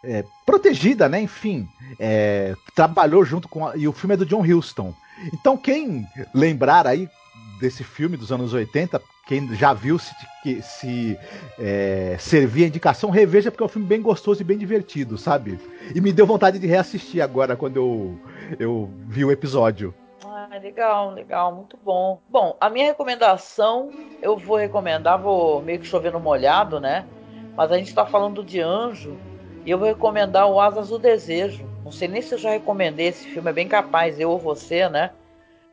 [0.06, 1.20] é, protegida, né?
[1.20, 3.66] Enfim, é, trabalhou junto com.
[3.66, 4.94] A, e o filme é do John Huston.
[5.32, 7.08] Então, quem lembrar aí
[7.60, 10.14] desse filme dos anos 80, quem já viu se,
[10.62, 11.18] se
[11.58, 15.58] é, servir a indicação, reveja, porque é um filme bem gostoso e bem divertido, sabe?
[15.94, 18.18] E me deu vontade de reassistir agora quando eu,
[18.58, 19.94] eu vi o episódio.
[20.26, 22.20] Ah, legal, legal, muito bom.
[22.28, 23.90] Bom, a minha recomendação,
[24.20, 27.06] eu vou recomendar, vou meio que chover no molhado, né?
[27.56, 29.16] Mas a gente está falando de anjo,
[29.64, 31.64] e eu vou recomendar o Asas do Desejo.
[31.84, 34.88] Não sei nem se eu já recomendei esse filme, é bem capaz, eu ou você,
[34.88, 35.10] né?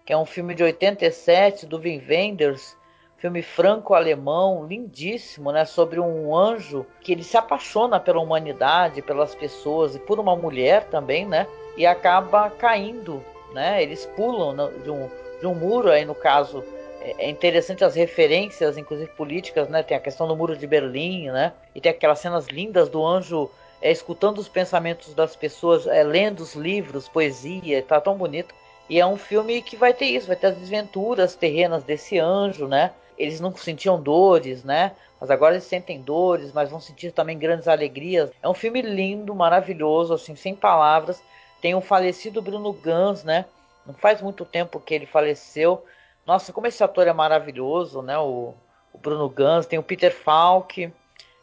[0.06, 2.76] Que é um filme de 87 do Vin Wenders,
[3.18, 5.66] filme franco-alemão, lindíssimo, né?
[5.66, 10.86] Sobre um anjo que ele se apaixona pela humanidade, pelas pessoas e por uma mulher
[10.86, 11.46] também, né?
[11.76, 13.24] E acaba caindo,
[13.54, 13.84] né?
[13.84, 16.64] Eles pulam de um, de um muro, aí no caso
[17.02, 19.84] é, é interessante as referências, inclusive políticas, né?
[19.84, 21.52] Tem a questão do muro de Berlim, né?
[21.76, 23.50] E tem aquelas cenas lindas do anjo
[23.82, 28.54] é, escutando os pensamentos das pessoas, é, lendo os livros, poesia, tá tão bonito.
[28.90, 32.68] E é um filme que vai ter isso, vai ter as desventuras terrenas desse anjo,
[32.68, 32.92] né?
[33.18, 34.92] Eles não sentiam dores, né?
[35.20, 38.32] Mas agora eles sentem dores, mas vão sentir também grandes alegrias.
[38.42, 41.22] É um filme lindo, maravilhoso, assim, sem palavras.
[41.62, 43.46] Tem o falecido Bruno Gans, né?
[43.86, 45.86] Não faz muito tempo que ele faleceu.
[46.26, 48.18] Nossa, como esse ator é maravilhoso, né?
[48.18, 48.54] O,
[48.92, 49.66] o Bruno Gans.
[49.66, 50.92] Tem o Peter Falk,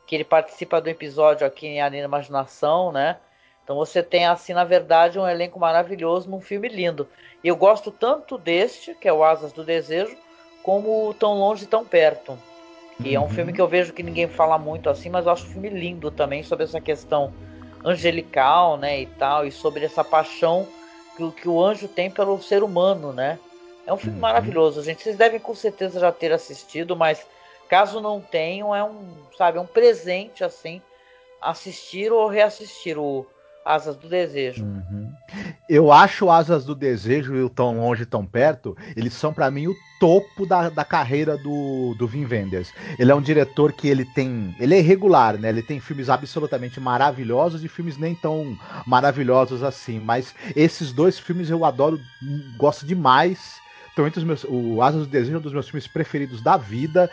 [0.08, 3.18] que ele participa do episódio aqui em Além Imaginação, né?
[3.62, 7.06] Então você tem, assim, na verdade, um elenco maravilhoso num filme lindo.
[7.44, 10.16] E eu gosto tanto deste, que é o Asas do Desejo,
[10.62, 12.38] como Tão Longe Tão Perto.
[12.96, 13.14] Que uhum.
[13.16, 13.28] é um uhum.
[13.28, 16.10] filme que eu vejo que ninguém fala muito assim, mas eu acho um filme lindo
[16.10, 17.30] também sobre essa questão
[17.84, 20.66] angelical, né, e tal, e sobre essa paixão
[21.16, 23.38] que, que o anjo tem pelo ser humano, né?
[23.86, 24.22] É um filme uhum.
[24.22, 25.02] maravilhoso, gente.
[25.02, 27.26] Vocês devem com certeza já ter assistido, mas
[27.68, 30.80] Caso não tenham, é um, sabe, é um presente assim
[31.40, 33.26] assistir ou reassistir o
[33.64, 34.64] Asas do Desejo.
[34.64, 35.12] Uhum.
[35.68, 39.66] Eu acho Asas do Desejo e o Tão Longe Tão Perto, eles são para mim
[39.66, 42.72] o topo da, da carreira do, do Vin Wenders.
[42.98, 45.50] Ele é um diretor que ele tem, ele é irregular, né?
[45.50, 48.56] Ele tem filmes absolutamente maravilhosos e filmes nem tão
[48.86, 52.00] maravilhosos assim, mas esses dois filmes eu adoro,
[52.56, 53.60] gosto demais
[53.98, 54.44] estão entre os meus.
[54.44, 57.10] O Asas do Desejo é um dos meus filmes preferidos da vida.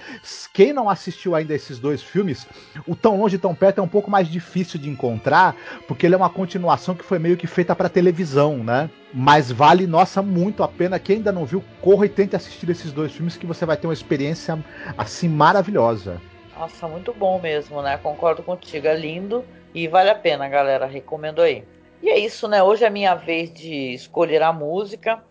[0.53, 2.47] Quem não assistiu ainda esses dois filmes,
[2.87, 5.55] o Tão Longe e Tão Perto é um pouco mais difícil de encontrar,
[5.87, 8.89] porque ele é uma continuação que foi meio que feita para televisão, né?
[9.13, 10.99] Mas vale, nossa, muito a pena.
[10.99, 13.87] Quem ainda não viu, corra e tente assistir esses dois filmes que você vai ter
[13.87, 14.57] uma experiência
[14.97, 16.21] assim maravilhosa.
[16.57, 17.97] Nossa, muito bom mesmo, né?
[17.97, 20.85] Concordo contigo, é lindo e vale a pena, galera.
[20.85, 21.63] Recomendo aí.
[22.01, 22.61] E é isso, né?
[22.61, 25.21] Hoje é minha vez de escolher a música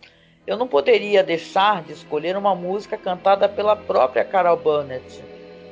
[0.47, 5.23] eu não poderia deixar de escolher uma música cantada pela própria Carol Burnett,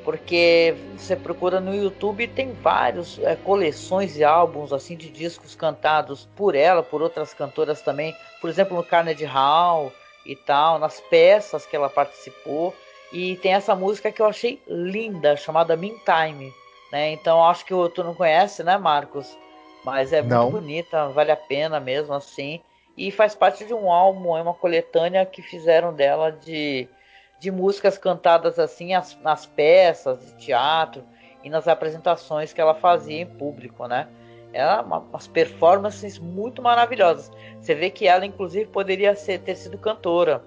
[0.04, 6.28] porque você procura no YouTube tem várias é, coleções e álbuns assim de discos cantados
[6.36, 9.92] por ela, por outras cantoras também, por exemplo no Carnegie Hall
[10.26, 12.74] e tal, nas peças que ela participou.
[13.12, 16.52] E tem essa música que eu achei linda, chamada Meantime.
[16.92, 17.12] Né?
[17.12, 19.38] Então acho que tu não conhece, né, Marcos?
[19.86, 20.50] Mas é muito não.
[20.50, 22.60] bonita, vale a pena mesmo assim
[22.96, 26.88] e faz parte de um álbum, é uma coletânea que fizeram dela de,
[27.40, 31.04] de músicas cantadas assim as, nas peças de teatro
[31.44, 34.08] e nas apresentações que ela fazia em público, né?
[34.54, 37.32] Era uma, umas performances muito maravilhosas.
[37.60, 40.44] Você vê que ela, inclusive, poderia ser, ter sido cantora,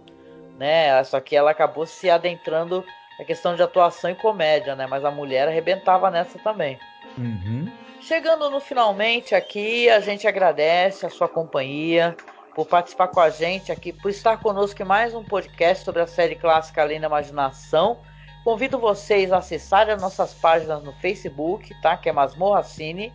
[0.57, 1.03] né?
[1.03, 2.85] Só que ela acabou se adentrando
[3.19, 4.87] na questão de atuação e comédia, né?
[4.87, 6.79] Mas a mulher arrebentava nessa também.
[7.19, 7.71] Uhum.
[8.01, 12.17] Chegando no finalmente aqui, a gente agradece a sua companhia
[12.57, 16.07] por participar com a gente aqui, por estar conosco em mais um podcast sobre a
[16.07, 17.99] série clássica Além da Imaginação.
[18.43, 21.99] Convido vocês a acessarem as nossas páginas no Facebook, tá?
[21.99, 23.13] Que é Masmorra Cine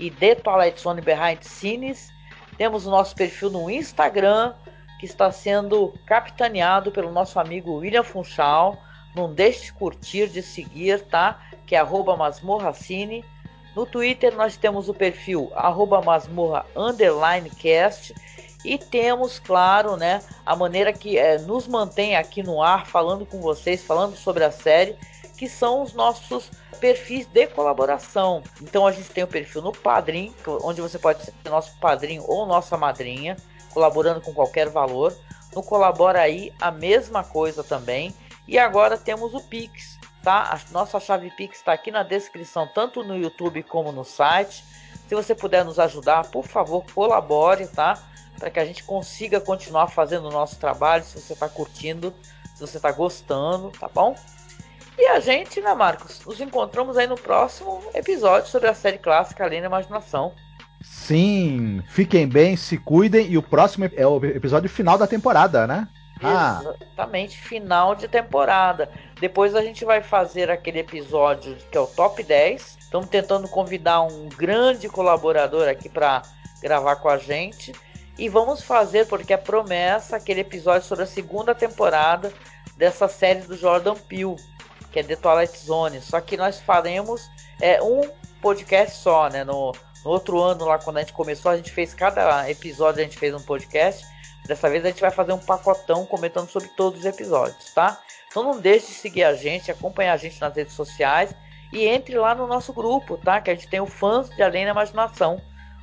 [0.00, 2.10] e The Twilight Zone Behind Cines.
[2.56, 4.54] Temos o nosso perfil no Instagram,
[4.98, 8.78] que está sendo capitaneado pelo nosso amigo William Funchal.
[9.14, 11.42] Não deixe de curtir, de seguir, tá?
[11.66, 13.22] Que é arroba masmorracine.
[13.76, 18.14] No Twitter nós temos o perfil arroba masmorra underline cast
[18.64, 23.40] e temos, claro, né, a maneira que é, nos mantém aqui no ar, falando com
[23.40, 24.96] vocês, falando sobre a série,
[25.36, 26.50] que são os nossos
[26.80, 28.42] perfis de colaboração.
[28.60, 32.46] Então a gente tem o perfil no Padrim, onde você pode ser nosso padrinho ou
[32.46, 33.36] nossa madrinha,
[33.72, 35.16] colaborando com qualquer valor.
[35.54, 38.14] No Colabora aí, a mesma coisa também.
[38.46, 40.54] E agora temos o Pix, tá?
[40.54, 44.64] A nossa chave Pix está aqui na descrição, tanto no YouTube como no site.
[45.06, 48.02] Se você puder nos ajudar, por favor, colabore, tá?
[48.38, 51.04] Para que a gente consiga continuar fazendo o nosso trabalho.
[51.04, 52.14] Se você está curtindo,
[52.54, 54.14] se você está gostando, tá bom?
[54.98, 59.44] E a gente, né, Marcos, nos encontramos aí no próximo episódio sobre a série clássica
[59.44, 60.32] Além da Imaginação.
[60.82, 65.88] Sim, fiquem bem, se cuidem e o próximo é o episódio final da temporada, né?
[66.22, 66.60] Ah.
[66.62, 68.90] Exatamente, final de temporada.
[69.20, 72.78] Depois a gente vai fazer aquele episódio que é o top 10.
[72.80, 76.22] Estamos tentando convidar um grande colaborador aqui para
[76.60, 77.72] gravar com a gente.
[78.18, 82.32] E vamos fazer, porque é promessa, aquele episódio sobre a segunda temporada
[82.76, 84.34] dessa série do Jordan Peele,
[84.90, 86.00] que é The Twilight Zone.
[86.00, 88.00] Só que nós faremos é, um
[88.40, 89.44] podcast só, né?
[89.44, 89.72] No,
[90.04, 93.18] no outro ano, lá quando a gente começou, a gente fez cada episódio, a gente
[93.18, 94.04] fez um podcast.
[94.46, 98.00] Dessa vez a gente vai fazer um pacotão comentando sobre todos os episódios, tá?
[98.28, 101.34] Então não deixe de seguir a gente, acompanhar a gente nas redes sociais
[101.72, 103.40] e entre lá no nosso grupo, tá?
[103.40, 105.40] Que a gente tem o Fãs de Além da Imaginação,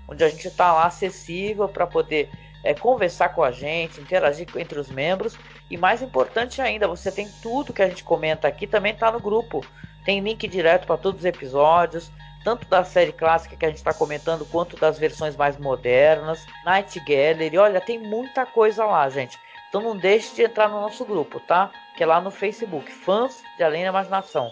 [0.08, 2.30] onde a gente está lá acessível para poder
[2.64, 5.38] é, conversar com a gente, interagir entre os membros
[5.70, 9.20] e mais importante ainda, você tem tudo que a gente comenta aqui também está no
[9.20, 9.66] grupo.
[10.04, 12.12] Tem link direto para todos os episódios,
[12.44, 17.00] tanto da série clássica que a gente está comentando, quanto das versões mais modernas, Night
[17.00, 17.58] Gallery.
[17.58, 19.38] Olha, tem muita coisa lá, gente.
[19.70, 21.72] Então não deixe de entrar no nosso grupo, tá?
[21.98, 24.52] Que é lá no Facebook, Fãs de Além da Imaginação.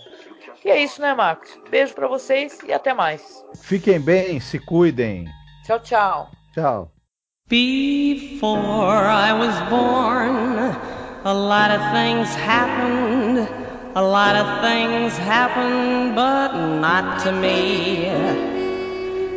[0.65, 1.57] E é isso, né, Marcos?
[1.69, 3.45] Beijo para vocês e até mais.
[3.61, 5.27] Fiquem bem, se cuidem.
[5.63, 6.27] Tchau, tchau.
[6.53, 6.89] Tchau.
[7.47, 10.75] Before I was born,
[11.23, 13.47] a lot of things happened.
[13.95, 16.51] A lot of things happened, but
[16.81, 18.11] not to me.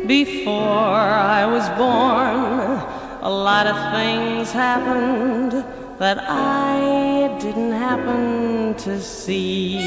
[0.05, 2.81] Before I was born,
[3.21, 5.53] a lot of things happened
[5.97, 9.77] that I didn't happen to see.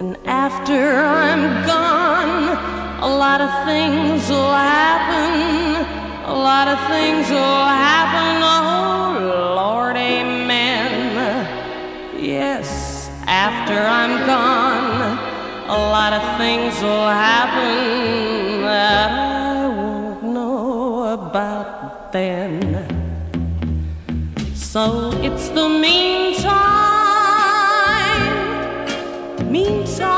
[0.00, 2.73] And after I'm gone,
[3.04, 5.84] a lot of things will happen.
[6.24, 8.42] A lot of things will happen.
[8.42, 11.46] Oh, Lord, amen.
[12.18, 15.18] Yes, after I'm gone,
[15.68, 22.88] a lot of things will happen that I won't know about then.
[24.54, 26.54] So it's the meantime,
[29.52, 30.13] meantime,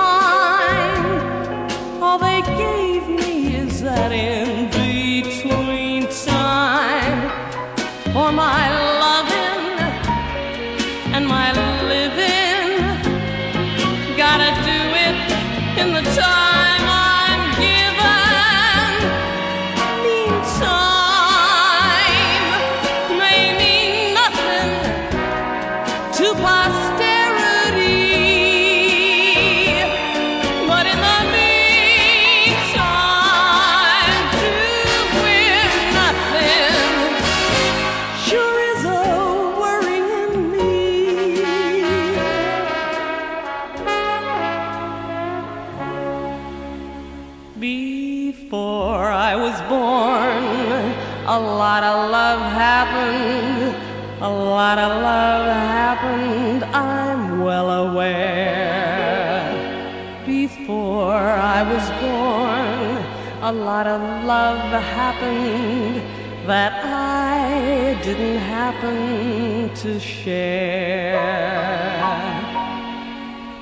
[63.47, 66.03] a lot of love happened
[66.49, 71.15] that I didn't happen to share.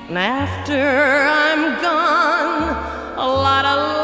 [0.09, 2.63] And after I'm gone,
[3.15, 3.94] a lot of